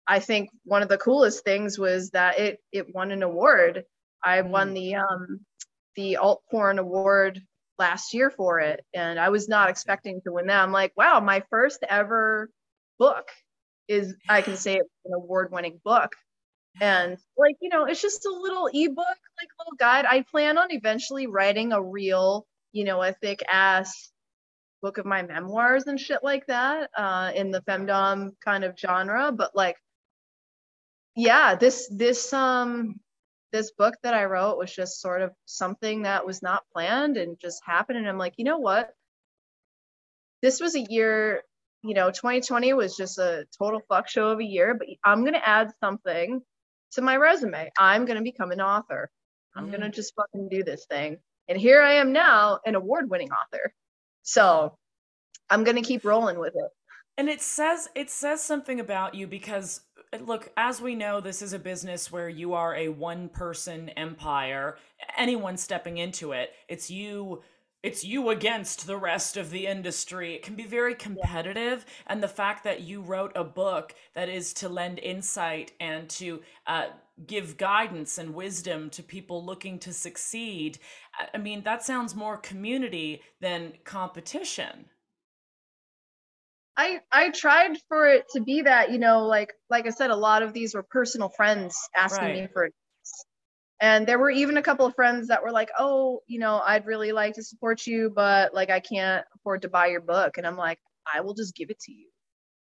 I 0.10 0.20
think 0.20 0.50
one 0.66 0.82
of 0.84 0.90
the 0.90 0.98
coolest 0.98 1.46
things 1.46 1.80
was 1.80 2.12
that 2.12 2.40
it 2.40 2.60
it 2.74 2.94
won 2.96 3.12
an 3.12 3.24
award. 3.24 3.86
I 4.24 4.42
won 4.42 4.72
Mm. 4.72 4.76
the 4.76 4.96
um 4.96 5.40
the 5.96 6.18
alt 6.18 6.44
porn 6.52 6.80
award 6.80 7.42
last 7.78 8.14
year 8.14 8.30
for 8.30 8.60
it 8.60 8.86
and 8.94 9.20
i 9.20 9.30
was 9.30 9.48
not 9.50 9.70
expecting 9.70 10.22
to 10.22 10.34
win 10.34 10.48
that 10.48 10.62
i'm 10.64 10.72
like 10.74 10.94
wow 10.98 11.20
my 11.22 11.42
first 11.50 11.80
ever 11.90 12.50
book 13.00 13.30
is 13.88 14.16
i 14.30 14.42
can 14.42 14.58
say 14.58 14.76
it's 14.76 14.90
an 15.06 15.14
award 15.14 15.52
winning 15.52 15.80
book 15.86 16.14
and 16.82 17.18
like 17.38 17.56
you 17.62 17.70
know 17.70 17.86
it's 17.86 18.02
just 18.02 18.26
a 18.26 18.30
little 18.32 18.68
ebook 18.74 18.98
like 19.40 19.50
little 19.60 19.78
guide 19.78 20.06
i 20.06 20.22
plan 20.32 20.58
on 20.58 20.72
eventually 20.72 21.28
writing 21.28 21.72
a 21.74 21.82
real 21.82 22.46
you 22.74 22.84
know 22.86 23.02
a 23.02 23.14
thick 23.14 23.42
ass 23.52 24.12
book 24.82 24.98
of 24.98 25.06
my 25.06 25.22
memoirs 25.24 25.86
and 25.88 26.00
shit 26.00 26.20
like 26.24 26.46
that 26.48 26.90
uh 26.98 27.32
in 27.36 27.52
the 27.52 27.62
femdom 27.62 28.32
kind 28.44 28.64
of 28.66 28.78
genre 28.78 29.32
but 29.32 29.56
like 29.56 29.78
yeah 31.20 31.56
this 31.56 31.88
this 31.92 32.32
um 32.34 33.00
this 33.52 33.72
book 33.72 33.96
that 34.04 34.14
I 34.14 34.26
wrote 34.26 34.58
was 34.58 34.74
just 34.74 35.02
sort 35.02 35.22
of 35.22 35.32
something 35.46 36.04
that 36.04 36.26
was 36.26 36.42
not 36.42 36.64
planned 36.74 37.18
and 37.18 37.40
just 37.40 37.62
happened. 37.66 37.98
And 37.98 38.08
I'm 38.08 38.18
like, 38.18 38.34
you 38.38 38.46
know 38.46 38.60
what? 38.60 38.92
This 40.42 40.62
was 40.62 40.76
a 40.76 40.82
year, 40.82 41.42
you 41.84 41.94
know, 41.94 42.12
2020 42.12 42.74
was 42.74 42.96
just 42.96 43.18
a 43.18 43.46
total 43.58 43.82
fuck 43.90 44.08
show 44.08 44.30
of 44.30 44.40
a 44.40 44.44
year, 44.44 44.76
but 44.76 44.88
I'm 45.04 45.22
going 45.22 45.34
to 45.34 45.48
add 45.48 45.72
something 45.80 46.42
to 46.92 47.02
my 47.02 47.18
resume. 47.18 47.72
I'm 47.78 48.06
going 48.06 48.18
to 48.18 48.24
become 48.24 48.52
an 48.52 48.62
author. 48.62 49.10
I'm 49.56 49.70
going 49.70 49.82
to 49.82 49.90
just 49.90 50.14
fucking 50.16 50.50
do 50.50 50.64
this 50.64 50.86
thing. 50.90 51.18
And 51.48 51.58
here 51.58 51.82
I 51.82 51.94
am 51.94 52.14
now, 52.14 52.60
an 52.66 52.76
award 52.76 53.10
winning 53.10 53.30
author. 53.32 53.74
So 54.22 54.78
I'm 55.50 55.64
going 55.64 55.78
to 55.78 55.82
keep 55.82 56.06
rolling 56.06 56.38
with 56.38 56.54
it. 56.56 56.72
And 57.18 57.28
it 57.28 57.42
says 57.42 57.90
it 57.96 58.10
says 58.10 58.42
something 58.42 58.80
about 58.80 59.14
you 59.14 59.28
because 59.28 59.82
look, 60.22 60.52
as 60.58 60.82
we 60.82 60.96
know, 60.96 61.20
this 61.22 61.42
is 61.42 61.54
a 61.54 61.60
business 61.60 62.12
where 62.12 62.30
you 62.30 62.54
are 62.54 62.76
a 62.76 62.90
one 62.90 63.30
person 63.30 63.90
empire. 63.90 64.78
Anyone 65.18 65.58
stepping 65.58 65.98
into 65.98 66.32
it, 66.32 66.54
it's 66.68 66.90
you 66.90 67.42
it's 67.82 68.04
you 68.04 68.30
against 68.30 68.88
the 68.88 68.98
rest 68.98 69.38
of 69.38 69.52
the 69.52 69.66
industry. 69.66 70.36
It 70.36 70.44
can 70.44 70.56
be 70.56 70.66
very 70.66 70.94
competitive, 70.96 71.86
and 72.08 72.22
the 72.22 72.28
fact 72.28 72.66
that 72.66 72.82
you 72.82 73.02
wrote 73.02 73.32
a 73.36 73.44
book 73.46 73.96
that 74.16 74.28
is 74.28 74.54
to 74.56 74.68
lend 74.68 75.00
insight 75.00 75.72
and 75.80 76.10
to 76.10 76.42
uh, 76.68 76.88
give 77.26 77.56
guidance 77.58 78.18
and 78.18 78.34
wisdom 78.34 78.90
to 78.92 79.04
people 79.04 79.46
looking 79.46 79.80
to 79.80 79.94
succeed. 79.94 80.78
I- 81.18 81.30
I 81.36 81.38
mean, 81.38 81.64
that 81.64 81.84
sounds 81.84 82.16
more 82.16 82.36
community 82.38 83.22
than 83.40 83.74
competition. 83.86 84.90
I 86.80 87.02
I 87.12 87.32
tried 87.32 87.78
for 87.90 88.08
it 88.08 88.26
to 88.34 88.42
be 88.42 88.62
that, 88.64 88.92
you 88.92 89.00
know, 89.00 89.26
like 89.28 89.54
like 89.70 89.88
I 89.88 89.92
said, 89.92 90.12
a 90.12 90.16
lot 90.16 90.44
of 90.44 90.54
these 90.54 90.76
were 90.76 90.84
personal 90.84 91.30
friends 91.30 91.78
asking 91.96 92.32
me 92.32 92.48
for 92.54 92.66
advice. 92.66 93.26
And 93.82 94.08
there 94.08 94.20
were 94.20 94.30
even 94.32 94.58
a 94.58 94.62
couple 94.64 94.86
of 94.86 94.96
friends 94.96 95.28
that 95.30 95.44
were 95.44 95.52
like, 95.52 95.72
"Oh, 95.80 96.22
you 96.28 96.40
know, 96.40 96.62
I'd 96.66 96.86
really 96.86 97.12
like 97.14 97.36
to 97.36 97.44
support 97.44 97.88
you, 97.88 98.12
but 98.16 98.54
like 98.54 98.70
I 98.70 98.80
can't 98.82 99.26
afford 99.36 99.64
to 99.64 99.70
buy 99.70 99.88
your 99.88 100.02
book." 100.02 100.38
And 100.38 100.48
I'm 100.48 100.58
like, 100.58 100.80
"I 101.14 101.22
will 101.22 101.34
just 101.36 101.56
give 101.56 101.70
it 101.72 101.80
to 101.82 101.92
you." 101.94 102.10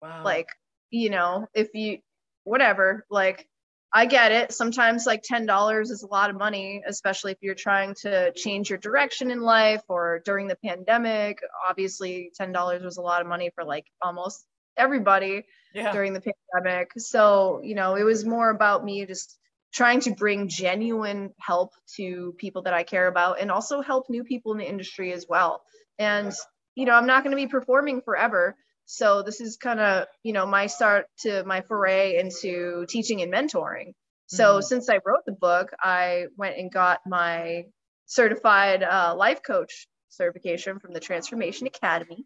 Wow. 0.00 0.24
Like, 0.24 0.48
you 0.90 1.10
know, 1.10 1.46
if 1.54 1.70
you 1.74 2.00
whatever, 2.44 3.06
like 3.10 3.48
I 3.96 4.06
get 4.06 4.32
it. 4.32 4.52
Sometimes 4.52 5.06
like 5.06 5.22
$10 5.22 5.82
is 5.82 6.02
a 6.02 6.08
lot 6.08 6.28
of 6.28 6.36
money, 6.36 6.82
especially 6.84 7.30
if 7.30 7.38
you're 7.40 7.54
trying 7.54 7.94
to 8.02 8.32
change 8.32 8.68
your 8.68 8.78
direction 8.78 9.30
in 9.30 9.40
life 9.40 9.82
or 9.88 10.20
during 10.24 10.48
the 10.48 10.56
pandemic. 10.56 11.38
Obviously, 11.68 12.32
$10 12.38 12.84
was 12.84 12.96
a 12.96 13.02
lot 13.02 13.20
of 13.20 13.28
money 13.28 13.50
for 13.54 13.62
like 13.64 13.86
almost 14.02 14.44
everybody 14.76 15.44
yeah. 15.74 15.92
during 15.92 16.12
the 16.12 16.20
pandemic. 16.20 16.90
So, 16.96 17.60
you 17.62 17.76
know, 17.76 17.94
it 17.94 18.02
was 18.02 18.24
more 18.24 18.50
about 18.50 18.84
me 18.84 19.06
just 19.06 19.38
trying 19.72 20.00
to 20.00 20.10
bring 20.10 20.48
genuine 20.48 21.32
help 21.38 21.74
to 21.96 22.34
people 22.36 22.62
that 22.62 22.74
I 22.74 22.82
care 22.82 23.06
about 23.06 23.40
and 23.40 23.48
also 23.48 23.80
help 23.80 24.10
new 24.10 24.24
people 24.24 24.50
in 24.52 24.58
the 24.58 24.68
industry 24.68 25.12
as 25.12 25.26
well. 25.28 25.62
And, 26.00 26.32
you 26.74 26.84
know, 26.84 26.94
I'm 26.94 27.06
not 27.06 27.22
going 27.22 27.36
to 27.36 27.40
be 27.40 27.46
performing 27.46 28.00
forever. 28.02 28.56
So 28.86 29.22
this 29.22 29.40
is 29.40 29.56
kind 29.56 29.80
of, 29.80 30.06
you 30.22 30.32
know, 30.32 30.46
my 30.46 30.66
start 30.66 31.06
to 31.20 31.44
my 31.44 31.62
foray 31.62 32.16
into 32.18 32.86
teaching 32.88 33.22
and 33.22 33.32
mentoring. 33.32 33.94
So 34.26 34.60
Mhm. 34.60 34.60
since 34.60 34.88
I 34.88 35.00
wrote 35.04 35.24
the 35.26 35.32
book, 35.32 35.70
I 35.80 36.26
went 36.36 36.58
and 36.58 36.72
got 36.72 37.00
my 37.06 37.64
certified 38.06 38.82
uh, 38.82 39.14
life 39.16 39.42
coach 39.42 39.86
certification 40.08 40.78
from 40.80 40.92
the 40.92 41.00
Transformation 41.00 41.66
Academy. 41.66 42.24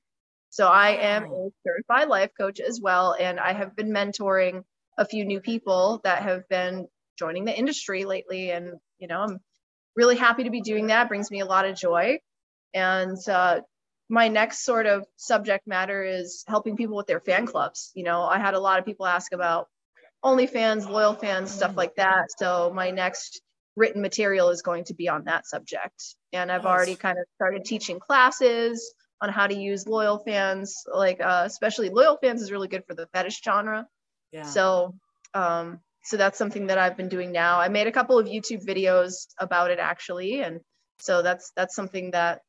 So 0.51 0.67
I 0.67 0.91
am 0.91 1.25
a 1.25 1.51
certified 1.67 2.09
life 2.09 2.31
coach 2.39 2.61
as 2.61 2.81
well, 2.81 3.15
and 3.19 3.39
I 3.39 3.53
have 3.53 3.77
been 3.77 3.91
mentoring 3.91 4.65
a 4.97 5.05
few 5.05 5.25
new 5.25 5.41
people 5.41 6.01
that 6.05 6.23
have 6.23 6.49
been 6.49 6.89
joining 7.19 7.45
the 7.45 7.57
industry 7.57 8.05
lately, 8.05 8.51
and 8.51 8.79
you 8.99 9.09
know 9.09 9.21
I'm 9.21 9.39
really 9.97 10.17
happy 10.17 10.45
to 10.45 10.51
be 10.51 10.61
doing 10.63 10.89
that. 10.89 11.09
Brings 11.09 11.31
me 11.31 11.41
a 11.41 11.47
lot 11.47 11.67
of 11.67 11.77
joy, 11.77 12.19
and 12.75 13.17
uh, 13.29 13.61
my 14.09 14.29
next 14.29 14.65
sort 14.65 14.87
of 14.87 15.05
subject 15.17 15.67
matter 15.67 16.03
is 16.03 16.45
helping 16.49 16.77
people 16.77 16.97
with 16.97 17.07
their 17.07 17.21
fan 17.21 17.47
clubs. 17.47 17.91
You 17.95 18.05
know, 18.05 18.23
I 18.23 18.39
had 18.39 18.55
a 18.55 18.61
lot 18.61 18.79
of 18.79 18.85
people 18.87 19.07
ask 19.07 19.33
about 19.33 19.69
OnlyFans, 20.25 20.87
LoyalFans, 20.87 21.49
stuff 21.49 21.77
like 21.77 21.95
that. 21.97 22.27
So 22.39 22.73
my 22.75 22.91
next 22.91 23.41
written 23.77 24.03
material 24.03 24.49
is 24.51 24.63
going 24.63 24.85
to 24.85 24.95
be 24.95 25.09
on 25.09 25.25
that 25.25 25.47
subject, 25.47 26.17
and 26.33 26.51
I've 26.51 26.65
Nice. 26.65 26.71
already 26.71 26.97
kind 26.97 27.19
of 27.19 27.25
started 27.37 27.65
teaching 27.65 28.01
classes 28.01 28.95
on 29.21 29.29
how 29.31 29.47
to 29.47 29.55
use 29.55 29.85
LoyalFans 29.85 30.71
like 30.93 31.21
uh, 31.21 31.43
especially 31.45 31.91
LoyalFans 31.91 32.37
is 32.41 32.51
really 32.53 32.69
good 32.69 32.85
for 32.87 32.95
the 32.95 33.07
fetish 33.13 33.41
genre 33.43 33.87
Yeah. 34.33 34.43
so 34.45 34.95
um 35.35 35.81
so 36.05 36.17
that's 36.17 36.39
something 36.39 36.69
that 36.69 36.79
i've 36.79 36.97
been 36.97 37.09
doing 37.09 37.33
now 37.33 37.59
i 37.61 37.69
made 37.69 37.87
a 37.87 37.93
couple 37.93 38.19
of 38.19 38.27
youtube 38.27 38.65
videos 38.65 39.27
about 39.39 39.71
it 39.71 39.79
actually 39.79 40.41
and 40.43 40.61
so 41.01 41.21
that's 41.23 41.51
that's 41.57 41.75
something 41.75 42.13
that 42.13 42.41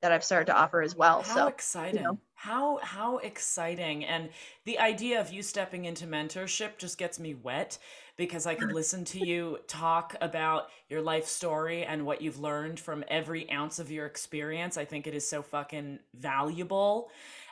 that 0.00 0.12
i've 0.12 0.24
started 0.24 0.46
to 0.46 0.56
offer 0.56 0.82
as 0.82 0.94
well 0.96 1.22
How 1.22 1.34
so 1.34 1.46
exciting. 1.48 2.18
How 2.40 2.78
how 2.84 3.18
exciting. 3.18 4.04
And 4.04 4.28
the 4.64 4.78
idea 4.78 5.20
of 5.20 5.32
you 5.32 5.42
stepping 5.42 5.86
into 5.86 6.06
mentorship 6.06 6.78
just 6.78 6.96
gets 6.96 7.18
me 7.18 7.34
wet 7.34 7.78
because 8.16 8.46
I 8.46 8.54
could 8.54 8.70
listen 8.80 9.04
to 9.06 9.18
you 9.18 9.58
talk 9.66 10.14
about 10.20 10.68
your 10.88 11.02
life 11.02 11.26
story 11.26 11.82
and 11.82 12.06
what 12.06 12.22
you've 12.22 12.38
learned 12.38 12.78
from 12.78 13.02
every 13.08 13.50
ounce 13.50 13.80
of 13.80 13.90
your 13.90 14.06
experience. 14.06 14.76
I 14.76 14.84
think 14.84 15.08
it 15.08 15.14
is 15.14 15.28
so 15.28 15.42
fucking 15.42 15.98
valuable. 16.14 17.10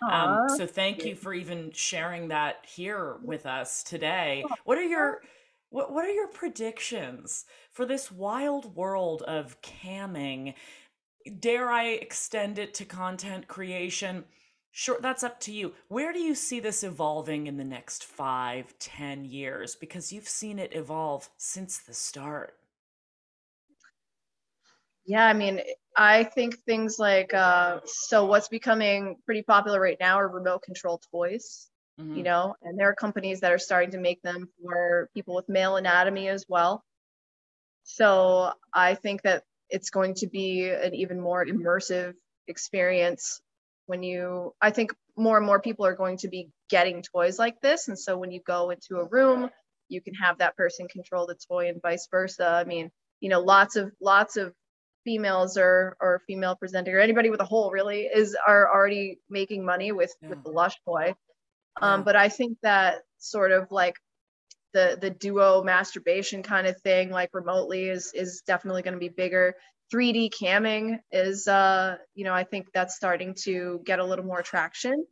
Um, 0.08 0.48
so 0.56 0.68
thank 0.68 1.02
you. 1.02 1.10
you 1.10 1.16
for 1.16 1.34
even 1.34 1.72
sharing 1.72 2.28
that 2.28 2.64
here 2.64 3.16
with 3.24 3.44
us 3.44 3.82
today. 3.82 4.44
What 4.62 4.78
are 4.78 4.84
your 4.84 5.20
what, 5.70 5.92
what 5.92 6.04
are 6.04 6.12
your 6.12 6.28
predictions 6.28 7.44
for 7.72 7.84
this 7.84 8.12
wild 8.12 8.76
world 8.76 9.22
of 9.22 9.60
camming? 9.62 10.54
Dare 11.30 11.70
I 11.70 11.88
extend 11.88 12.58
it 12.58 12.74
to 12.74 12.84
content 12.84 13.48
creation? 13.48 14.24
Sure, 14.70 15.00
that's 15.00 15.22
up 15.22 15.40
to 15.40 15.52
you. 15.52 15.74
Where 15.88 16.12
do 16.12 16.18
you 16.20 16.34
see 16.34 16.60
this 16.60 16.82
evolving 16.84 17.46
in 17.46 17.56
the 17.56 17.64
next 17.64 18.04
five, 18.04 18.78
ten 18.78 19.24
years? 19.24 19.74
Because 19.76 20.12
you've 20.12 20.28
seen 20.28 20.58
it 20.58 20.74
evolve 20.74 21.30
since 21.36 21.78
the 21.78 21.94
start. 21.94 22.58
yeah 25.04 25.26
i 25.26 25.32
mean 25.32 25.60
i 25.96 26.24
think 26.24 26.58
things 26.64 26.98
like 26.98 27.32
uh 27.34 27.80
so 27.84 28.24
what's 28.26 28.48
becoming 28.48 29.16
pretty 29.24 29.42
popular 29.42 29.80
right 29.80 29.98
now 30.00 30.16
are 30.18 30.28
remote 30.28 30.62
control 30.62 31.00
toys 31.12 31.70
Mhm. 31.98 32.12
you 32.14 32.22
know 32.22 32.54
and 32.62 32.78
there 32.78 32.88
are 32.88 32.94
companies 32.94 33.40
that 33.40 33.52
are 33.52 33.58
starting 33.58 33.90
to 33.90 33.98
make 33.98 34.20
them 34.22 34.48
for 34.62 35.10
people 35.14 35.34
with 35.34 35.48
male 35.48 35.76
anatomy 35.76 36.28
as 36.28 36.44
well 36.48 36.84
so 37.84 38.52
i 38.72 38.94
think 38.94 39.22
that 39.22 39.44
it's 39.70 39.90
going 39.90 40.14
to 40.14 40.26
be 40.26 40.68
an 40.68 40.94
even 40.94 41.20
more 41.20 41.44
immersive 41.44 42.14
experience 42.48 43.40
when 43.86 44.02
you 44.02 44.54
i 44.60 44.70
think 44.70 44.92
more 45.16 45.36
and 45.36 45.46
more 45.46 45.60
people 45.60 45.86
are 45.86 45.96
going 45.96 46.16
to 46.18 46.28
be 46.28 46.48
getting 46.70 47.02
toys 47.02 47.38
like 47.38 47.60
this 47.60 47.88
and 47.88 47.98
so 47.98 48.16
when 48.18 48.30
you 48.30 48.40
go 48.46 48.70
into 48.70 48.96
a 48.96 49.08
room 49.08 49.50
you 49.88 50.00
can 50.00 50.14
have 50.14 50.38
that 50.38 50.56
person 50.56 50.86
control 50.88 51.26
the 51.26 51.36
toy 51.48 51.68
and 51.68 51.80
vice 51.82 52.06
versa 52.10 52.46
i 52.46 52.64
mean 52.64 52.90
you 53.20 53.28
know 53.28 53.40
lots 53.40 53.76
of 53.76 53.90
lots 54.00 54.36
of 54.36 54.52
females 55.04 55.56
or 55.56 55.96
or 56.00 56.20
female 56.26 56.56
presenting 56.56 56.92
or 56.94 56.98
anybody 57.00 57.30
with 57.30 57.40
a 57.40 57.44
hole 57.44 57.70
really 57.70 58.02
is 58.02 58.36
are 58.46 58.72
already 58.72 59.18
making 59.30 59.64
money 59.64 59.92
with 59.92 60.12
Yeah. 60.20 60.30
with 60.30 60.42
the 60.44 60.50
lush 60.50 60.76
toy 60.84 61.14
um 61.80 62.00
Yeah. 62.00 62.04
but 62.04 62.16
i 62.16 62.28
think 62.28 62.58
that 62.62 63.02
sort 63.18 63.52
of 63.52 63.70
like 63.70 63.94
the 64.76 64.98
the 65.00 65.10
duo 65.10 65.62
masturbation 65.64 66.42
kind 66.42 66.66
of 66.66 66.78
thing 66.82 67.10
like 67.10 67.30
remotely 67.32 67.88
is 67.88 68.12
is 68.12 68.42
definitely 68.46 68.82
going 68.82 68.92
to 68.94 69.00
be 69.00 69.08
bigger 69.08 69.54
3d 69.92 70.30
camming 70.38 70.98
is 71.10 71.48
uh 71.48 71.96
you 72.14 72.24
know 72.24 72.34
i 72.34 72.44
think 72.44 72.66
that's 72.74 72.94
starting 72.94 73.34
to 73.34 73.80
get 73.84 74.00
a 74.00 74.04
little 74.04 74.24
more 74.24 74.42
traction 74.42 75.06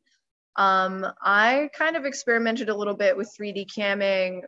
um 0.57 1.07
i 1.23 1.71
kind 1.77 1.97
of 1.97 2.05
experimented 2.05 2.69
a 2.69 2.77
little 2.77 2.95
bit 2.95 3.17
with 3.17 3.33
3d 3.41 3.67
camming 3.75 4.43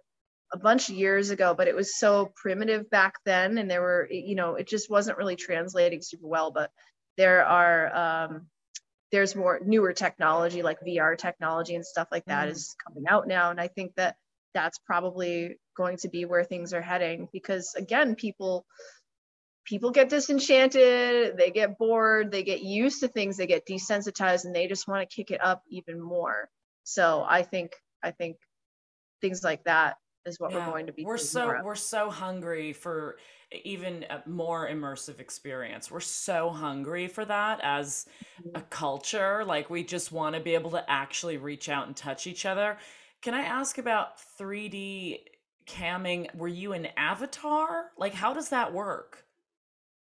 a 0.52 0.58
bunch 0.58 0.90
of 0.90 0.96
years 0.96 1.30
ago 1.30 1.54
but 1.56 1.66
it 1.66 1.74
was 1.74 1.98
so 1.98 2.30
primitive 2.36 2.90
back 2.90 3.14
then 3.24 3.56
and 3.56 3.70
there 3.70 3.80
were 3.82 4.06
you 4.10 4.34
know 4.34 4.56
it 4.56 4.68
just 4.68 4.90
wasn't 4.90 5.16
really 5.16 5.36
translating 5.36 6.02
super 6.02 6.26
well 6.26 6.50
but 6.50 6.70
there 7.16 7.44
are 7.46 7.96
um 7.96 8.48
there's 9.12 9.34
more 9.34 9.60
newer 9.64 9.92
technology 9.92 10.62
like 10.62 10.78
VR 10.80 11.16
technology 11.16 11.74
and 11.74 11.86
stuff 11.86 12.08
like 12.12 12.26
that 12.26 12.48
Mhm. 12.48 12.52
is 12.52 12.76
coming 12.86 13.04
out 13.08 13.26
now 13.26 13.50
and 13.50 13.60
I 13.60 13.68
think 13.68 13.94
that 13.96 14.16
that's 14.56 14.78
probably 14.78 15.58
going 15.76 15.98
to 15.98 16.08
be 16.08 16.24
where 16.24 16.44
things 16.44 16.72
are 16.72 16.82
heading 16.82 17.28
because 17.32 17.74
again 17.76 18.16
people 18.16 18.66
people 19.66 19.90
get 19.90 20.08
disenchanted 20.08 21.36
they 21.36 21.50
get 21.50 21.78
bored 21.78 22.30
they 22.30 22.42
get 22.42 22.62
used 22.62 23.00
to 23.00 23.08
things 23.08 23.36
they 23.36 23.46
get 23.46 23.66
desensitized 23.66 24.44
and 24.44 24.54
they 24.54 24.66
just 24.66 24.88
want 24.88 25.08
to 25.08 25.14
kick 25.16 25.30
it 25.30 25.44
up 25.44 25.62
even 25.70 26.00
more. 26.00 26.48
So 26.84 27.24
I 27.28 27.42
think 27.42 27.72
I 28.02 28.12
think 28.12 28.36
things 29.22 29.44
like 29.44 29.64
that 29.64 29.96
is 30.26 30.40
what 30.40 30.52
Yeah, 30.52 30.58
we're 30.66 30.72
going 30.72 30.86
to 30.86 30.92
be 30.92 31.06
we're 31.06 31.18
so 31.18 31.56
we're 31.58 31.74
so 31.74 32.10
hungry 32.10 32.72
for 32.72 33.16
even 33.64 34.04
a 34.10 34.22
more 34.28 34.68
immersive 34.68 35.18
experience. 35.18 35.90
We're 35.90 36.00
so 36.00 36.50
hungry 36.50 37.08
for 37.08 37.24
that 37.24 37.60
as 37.62 38.06
Mm-hmm. 38.40 38.56
a 38.56 38.60
culture. 38.62 39.44
Like 39.44 39.70
we 39.70 39.82
just 39.84 40.12
want 40.12 40.36
to 40.36 40.40
be 40.40 40.54
able 40.54 40.70
to 40.72 40.88
actually 40.90 41.36
reach 41.36 41.68
out 41.68 41.86
and 41.88 41.96
touch 41.96 42.26
each 42.26 42.46
other 42.46 42.78
can 43.22 43.34
i 43.34 43.40
ask 43.42 43.78
about 43.78 44.18
3d 44.40 45.20
camming 45.66 46.32
were 46.34 46.48
you 46.48 46.72
an 46.72 46.86
avatar 46.96 47.90
like 47.98 48.14
how 48.14 48.32
does 48.32 48.50
that 48.50 48.72
work 48.72 49.24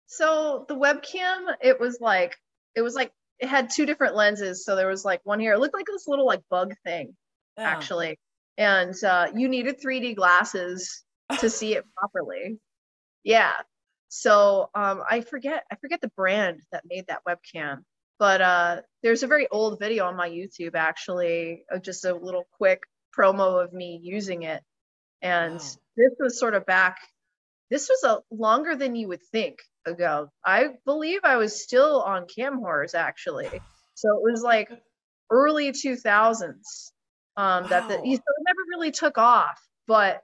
So 0.07 0.65
the 0.69 0.75
webcam, 0.77 1.55
it 1.61 1.79
was 1.81 1.99
like 2.01 2.37
it 2.75 2.83
was 2.83 2.95
like 2.95 3.13
it 3.39 3.49
had 3.49 3.71
two 3.71 3.87
different 3.87 4.15
lenses. 4.17 4.65
So 4.65 4.77
there 4.77 4.89
was 4.89 5.05
like 5.05 5.21
one 5.25 5.41
here. 5.41 5.53
It 5.55 5.59
looked 5.61 5.75
like 5.75 5.87
this 5.87 6.09
little 6.09 6.27
like 6.27 6.43
bug 6.51 6.75
thing 6.85 7.17
Yeah. 7.57 7.65
actually, 7.65 8.19
and 8.57 8.95
uh, 9.05 9.29
you 9.35 9.49
needed 9.49 9.81
3D 9.81 10.17
glasses 10.17 11.05
to 11.39 11.51
see 11.51 11.75
it 11.75 11.85
properly. 11.97 12.59
Yeah. 13.25 13.53
So 14.09 14.71
um, 14.75 15.03
I 15.09 15.21
forget 15.21 15.65
I 15.71 15.77
forget 15.77 16.01
the 16.01 16.11
brand 16.17 16.61
that 16.73 16.85
made 16.87 17.07
that 17.09 17.23
webcam, 17.29 17.85
but 18.19 18.41
uh, 18.41 18.83
there's 19.03 19.23
a 19.23 19.27
very 19.27 19.49
old 19.49 19.79
video 19.79 20.07
on 20.07 20.17
my 20.17 20.29
YouTube 20.31 20.75
actually, 20.75 21.65
of 21.71 21.83
just 21.83 22.05
a 22.05 22.15
little 22.15 22.47
quick 22.59 22.83
promo 23.19 23.63
of 23.65 23.73
me 23.73 24.01
using 24.03 24.43
it, 24.45 24.63
and 25.23 25.61
Wow. 25.61 25.79
this 25.97 26.13
was 26.21 26.39
sort 26.39 26.55
of 26.55 26.67
back. 26.67 26.99
This 27.71 27.89
was 27.89 28.05
a 28.05 28.23
longer 28.35 28.77
than 28.77 28.97
you 28.97 29.09
would 29.09 29.23
think 29.33 29.59
ago. 29.87 30.31
I 30.45 30.77
believe 30.85 31.21
I 31.25 31.37
was 31.37 31.63
still 31.63 32.03
on 32.03 32.27
CamWhores 32.27 32.95
actually, 32.95 33.63
so 33.95 34.09
it 34.17 34.23
was 34.23 34.43
like 34.43 34.71
early 35.31 35.73
2000s 35.73 36.93
um, 37.37 37.69
that 37.71 37.89
the 37.89 37.95
Wow. 37.95 38.03
so 38.17 38.23
it 38.37 38.45
never 38.47 38.61
really 38.71 38.91
took 38.93 39.19
off, 39.19 39.61
but 39.87 40.23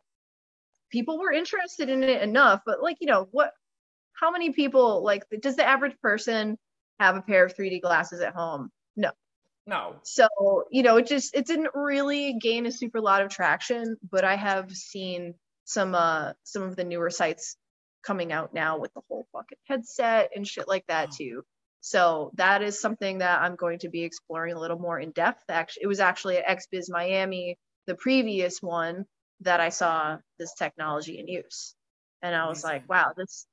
people 0.90 1.18
were 1.18 1.32
interested 1.32 1.88
in 1.88 2.02
it 2.02 2.22
enough. 2.22 2.62
But 2.66 2.82
like 2.82 2.98
you 3.00 3.06
know 3.06 3.28
what? 3.30 3.52
How 4.14 4.30
many 4.30 4.52
people 4.52 5.02
like 5.04 5.24
does 5.40 5.56
the 5.56 5.64
average 5.66 5.98
person 6.00 6.58
have 7.00 7.16
a 7.16 7.22
pair 7.22 7.44
of 7.46 7.56
3D 7.56 7.80
glasses 7.80 8.20
at 8.20 8.34
home? 8.34 8.70
No. 8.96 9.12
No 9.66 10.02
So, 10.02 10.28
you 10.70 10.82
know, 10.82 10.96
it 10.98 11.06
just 11.06 11.34
it 11.34 11.46
didn't 11.46 11.70
really 11.74 12.34
gain 12.34 12.66
a 12.66 12.72
super 12.72 13.00
lot 13.00 13.22
of 13.22 13.30
traction, 13.30 13.96
but 14.10 14.24
I 14.24 14.36
have 14.36 14.70
seen 14.72 15.34
some 15.64 15.94
uh 15.94 16.34
some 16.44 16.62
of 16.62 16.76
the 16.76 16.84
newer 16.84 17.10
sites 17.10 17.56
coming 18.02 18.32
out 18.32 18.52
now 18.52 18.78
with 18.78 18.92
the 18.94 19.00
whole 19.08 19.26
fucking 19.32 19.58
headset 19.66 20.30
and 20.36 20.46
shit 20.46 20.68
like 20.68 20.86
that 20.88 21.10
Wow. 21.10 21.18
too. 21.18 21.42
So 21.80 22.30
that 22.34 22.62
is 22.62 22.80
something 22.80 23.18
that 23.18 23.40
I'm 23.42 23.56
going 23.56 23.78
to 23.80 23.88
be 23.88 24.02
exploring 24.02 24.54
a 24.54 24.60
little 24.60 24.78
more 24.78 24.98
in 25.00 25.10
depth. 25.12 25.44
Actually, 25.48 25.84
it 25.84 25.86
was 25.88 26.00
actually 26.00 26.38
at 26.38 26.46
XBiz 26.58 26.90
Miami, 26.90 27.58
the 27.86 27.94
previous 27.96 28.62
one 28.62 29.06
that 29.40 29.60
I 29.60 29.68
saw 29.70 30.18
this 30.38 30.54
technology 30.54 31.18
in 31.18 31.28
use. 31.28 31.74
And 32.22 32.34
I 32.34 32.48
was 32.48 32.62
Amazing. 32.62 32.64
like, 32.64 32.88
wow, 32.88 33.12
this 33.16 33.46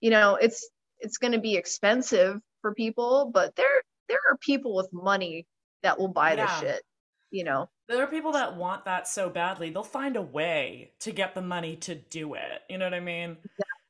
you 0.00 0.10
know, 0.10 0.36
it's 0.36 0.68
it's 1.00 1.18
going 1.18 1.32
to 1.32 1.40
be 1.40 1.56
expensive 1.56 2.40
for 2.60 2.74
people, 2.74 3.30
but 3.32 3.56
there 3.56 3.82
there 4.08 4.18
are 4.30 4.36
people 4.38 4.74
with 4.74 4.88
money 4.92 5.46
that 5.82 5.98
will 5.98 6.08
buy 6.08 6.36
this 6.36 6.50
shit, 6.60 6.82
you 7.30 7.44
know. 7.44 7.68
there 7.88 8.02
are 8.02 8.06
people 8.06 8.32
that 8.32 8.56
want 8.56 8.84
that 8.84 9.08
so 9.08 9.28
badly 9.28 9.70
they'll 9.70 9.82
find 9.82 10.16
a 10.16 10.22
way 10.22 10.92
to 11.00 11.12
get 11.12 11.34
the 11.34 11.42
money 11.42 11.76
to 11.76 11.94
do 11.94 12.34
it 12.34 12.62
you 12.70 12.78
know 12.78 12.86
what 12.86 12.94
i 12.94 13.00
mean 13.00 13.36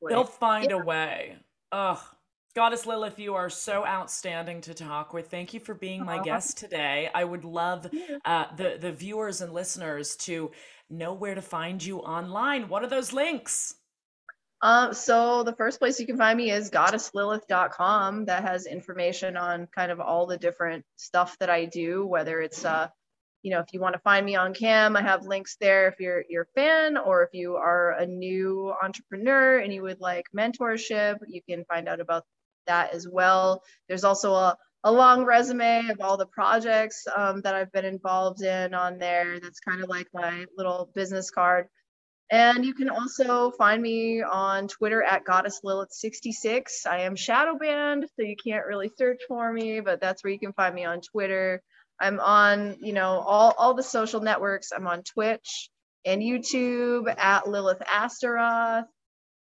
Exactly. 0.03 0.09
They'll 0.09 0.23
find 0.25 0.71
a 0.71 0.77
way. 0.77 1.37
Ugh. 1.71 1.99
Goddess 2.55 2.85
Lilith, 2.85 3.17
you 3.17 3.33
are 3.35 3.49
so 3.49 3.85
outstanding 3.85 4.61
to 4.61 4.73
talk 4.73 5.13
with. 5.13 5.29
Thank 5.31 5.53
you 5.53 5.59
for 5.59 5.73
being 5.73 6.05
my 6.05 6.21
guest 6.21 6.57
today. 6.57 7.09
I 7.15 7.23
would 7.23 7.45
love 7.45 7.89
uh, 8.25 8.45
the 8.55 8.77
the 8.79 8.91
viewers 8.91 9.41
and 9.41 9.53
listeners 9.53 10.15
to 10.17 10.51
know 10.89 11.13
where 11.13 11.33
to 11.35 11.41
find 11.41 11.83
you 11.83 11.99
online. 11.99 12.67
What 12.69 12.83
are 12.83 12.87
those 12.87 13.11
links? 13.13 13.75
Um, 14.63 14.93
so 14.93 15.43
the 15.43 15.53
first 15.53 15.77
place 15.77 15.99
you 15.99 16.05
can 16.05 16.17
find 16.17 16.37
me 16.37 16.49
is 16.49 16.71
goddesslilith.com. 16.71 18.25
That 18.25 18.43
has 18.43 18.65
information 18.65 19.35
on 19.35 19.67
kind 19.75 19.91
of 19.91 19.99
all 19.99 20.25
the 20.25 20.37
different 20.37 20.85
stuff 20.95 21.37
that 21.39 21.49
I 21.49 21.65
do, 21.65 22.05
whether 22.05 22.39
it's 22.39 22.63
uh, 22.63 22.87
you 23.41 23.51
know, 23.51 23.59
if 23.59 23.73
you 23.73 23.81
want 23.81 23.93
to 23.93 23.99
find 23.99 24.25
me 24.25 24.35
on 24.37 24.53
cam, 24.53 24.95
I 24.95 25.01
have 25.01 25.25
links 25.25 25.57
there 25.59 25.89
if 25.89 25.99
you're 25.99 26.23
a 26.43 26.45
fan, 26.55 26.95
or 26.95 27.23
if 27.23 27.33
you 27.33 27.57
are 27.57 27.91
a 27.99 28.05
new 28.05 28.73
entrepreneur 28.81 29.57
and 29.57 29.73
you 29.73 29.81
would 29.81 29.99
like 29.99 30.27
mentorship, 30.33 31.17
you 31.27 31.41
can 31.47 31.65
find 31.65 31.89
out 31.89 31.99
about 31.99 32.23
that 32.65 32.93
as 32.93 33.05
well. 33.05 33.61
There's 33.89 34.05
also 34.05 34.33
a 34.33 34.57
a 34.85 34.91
long 34.91 35.23
resume 35.23 35.89
of 35.89 36.01
all 36.01 36.17
the 36.17 36.25
projects 36.25 37.05
um, 37.15 37.41
that 37.41 37.55
I've 37.55 37.71
been 37.71 37.85
involved 37.85 38.41
in 38.41 38.73
on 38.73 38.97
there. 38.97 39.39
That's 39.39 39.61
kind 39.61 39.81
of 39.81 39.89
like 39.89 40.07
my 40.13 40.45
little 40.57 40.89
business 40.93 41.31
card. 41.31 41.67
And 42.31 42.65
you 42.65 42.73
can 42.73 42.89
also 42.89 43.51
find 43.51 43.81
me 43.81 44.23
on 44.23 44.67
Twitter 44.67 45.03
at 45.03 45.25
Goddess 45.25 45.61
Lilith66. 45.63 46.87
I 46.87 47.01
am 47.01 47.15
shadow 47.15 47.57
banned, 47.57 48.05
so 48.15 48.25
you 48.25 48.35
can't 48.35 48.65
really 48.65 48.89
search 48.97 49.21
for 49.27 49.51
me, 49.51 49.81
but 49.81 50.01
that's 50.01 50.23
where 50.23 50.33
you 50.33 50.39
can 50.39 50.53
find 50.53 50.73
me 50.73 50.85
on 50.85 51.01
Twitter. 51.01 51.61
I'm 51.99 52.19
on, 52.19 52.77
you 52.81 52.93
know, 52.93 53.19
all, 53.19 53.53
all 53.57 53.73
the 53.75 53.83
social 53.83 54.21
networks. 54.21 54.71
I'm 54.71 54.87
on 54.87 55.03
Twitch 55.03 55.69
and 56.05 56.21
YouTube 56.21 57.13
at 57.17 57.47
Lilith 57.47 57.81
Astaroth. 57.81 58.87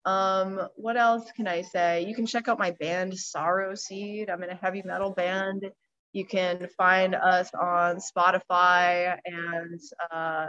Um, 0.05 0.69
what 0.77 0.97
else 0.97 1.31
can 1.35 1.49
I 1.49 1.63
say? 1.63 2.05
You 2.07 2.15
can 2.15 2.27
check 2.27 2.49
out 2.49 2.59
my 2.59 2.73
band 2.73 3.19
Sorrow 3.19 3.75
Seed. 3.75 4.29
I'm 4.29 4.43
in 4.43 4.51
a 4.51 4.55
heavy 4.55 4.83
metal 4.85 5.11
band. 5.11 5.65
You 6.13 6.27
can 6.27 6.69
find 6.77 7.15
us 7.15 7.51
on 7.55 7.97
Spotify 7.97 9.19
and 9.25 9.81
uh, 10.13 10.49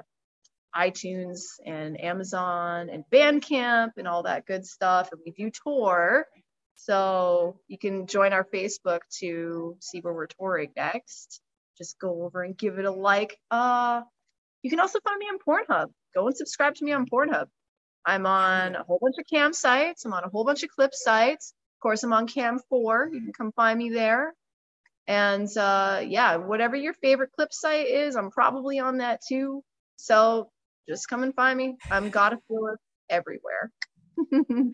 iTunes 0.75 1.39
and 1.65 1.99
Amazon 2.01 2.89
and 2.89 3.03
Bandcamp 3.11 3.91
and 3.97 4.07
all 4.07 4.23
that 4.23 4.45
good 4.45 4.65
stuff. 4.65 5.09
And 5.11 5.21
we 5.25 5.31
do 5.31 5.51
tour. 5.51 6.25
So 6.75 7.59
you 7.67 7.77
can 7.77 8.07
join 8.07 8.33
our 8.33 8.43
Facebook 8.43 8.99
to 9.19 9.77
see 9.79 9.99
where 10.01 10.13
we're 10.13 10.27
touring 10.27 10.71
next. 10.75 11.41
Just 11.77 11.99
go 11.99 12.23
over 12.23 12.43
and 12.43 12.57
give 12.57 12.77
it 12.79 12.85
a 12.85 12.91
like. 12.91 13.37
Uh, 13.49 14.01
you 14.61 14.69
can 14.69 14.79
also 14.79 14.99
find 14.99 15.17
me 15.17 15.27
on 15.27 15.39
Pornhub. 15.39 15.91
Go 16.13 16.27
and 16.27 16.35
subscribe 16.35 16.75
to 16.75 16.85
me 16.85 16.91
on 16.91 17.05
Pornhub. 17.05 17.47
I'm 18.05 18.25
on 18.25 18.75
a 18.75 18.83
whole 18.83 18.99
bunch 19.01 19.15
of 19.19 19.25
cam 19.31 19.53
sites. 19.53 20.05
I'm 20.05 20.13
on 20.13 20.23
a 20.23 20.29
whole 20.29 20.45
bunch 20.45 20.63
of 20.63 20.69
clip 20.69 20.93
sites. 20.93 21.53
Of 21.77 21.81
course, 21.81 22.03
I'm 22.03 22.13
on 22.13 22.27
Cam 22.27 22.59
4. 22.69 23.09
You 23.11 23.21
can 23.21 23.33
come 23.33 23.51
find 23.53 23.77
me 23.77 23.89
there. 23.89 24.33
And 25.07 25.47
uh, 25.57 26.01
yeah, 26.05 26.37
whatever 26.37 26.75
your 26.75 26.93
favorite 26.93 27.31
clip 27.35 27.53
site 27.53 27.87
is, 27.87 28.15
I'm 28.15 28.31
probably 28.31 28.79
on 28.79 28.97
that 28.97 29.21
too. 29.27 29.63
So 29.97 30.49
just 30.87 31.07
come 31.09 31.23
and 31.23 31.33
find 31.35 31.57
me. 31.57 31.75
I'm 31.91 32.09
Goddess 32.09 32.39
Lilith 32.49 32.79
everywhere. 33.09 33.71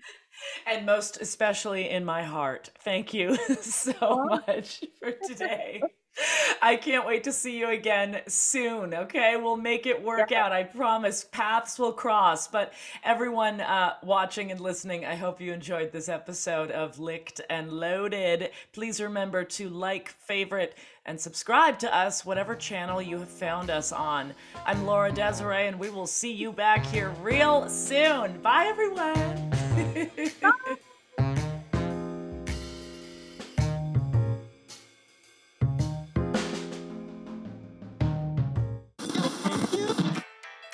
And 0.65 0.85
most 0.85 1.19
especially 1.21 1.89
in 1.89 2.05
my 2.05 2.23
heart. 2.23 2.69
Thank 2.83 3.13
you 3.13 3.35
so 3.61 4.23
much 4.47 4.83
for 4.99 5.11
today. 5.11 5.81
I 6.61 6.75
can't 6.75 7.07
wait 7.07 7.23
to 7.23 7.31
see 7.31 7.57
you 7.57 7.69
again 7.69 8.21
soon. 8.27 8.93
Okay, 8.93 9.35
we'll 9.35 9.57
make 9.57 9.85
it 9.85 10.03
work 10.03 10.31
out. 10.31 10.51
I 10.51 10.63
promise. 10.63 11.23
Paths 11.23 11.79
will 11.79 11.93
cross. 11.93 12.47
But 12.47 12.73
everyone 13.03 13.61
uh, 13.61 13.95
watching 14.03 14.51
and 14.51 14.59
listening, 14.59 15.05
I 15.05 15.15
hope 15.15 15.41
you 15.41 15.53
enjoyed 15.53 15.91
this 15.91 16.09
episode 16.09 16.71
of 16.71 16.99
Licked 16.99 17.41
and 17.49 17.71
Loaded. 17.71 18.51
Please 18.73 19.01
remember 19.01 19.43
to 19.43 19.69
like, 19.69 20.09
favorite, 20.09 20.75
and 21.05 21.19
subscribe 21.19 21.79
to 21.79 21.95
us, 21.95 22.25
whatever 22.25 22.55
channel 22.55 23.01
you 23.01 23.19
have 23.19 23.29
found 23.29 23.69
us 23.69 23.91
on. 23.91 24.33
I'm 24.65 24.85
Laura 24.85 25.11
Desiree, 25.11 25.67
and 25.67 25.79
we 25.79 25.89
will 25.89 26.07
see 26.07 26.31
you 26.31 26.51
back 26.51 26.85
here 26.85 27.09
real 27.21 27.67
soon. 27.69 28.39
Bye, 28.41 28.65
everyone. 28.67 29.51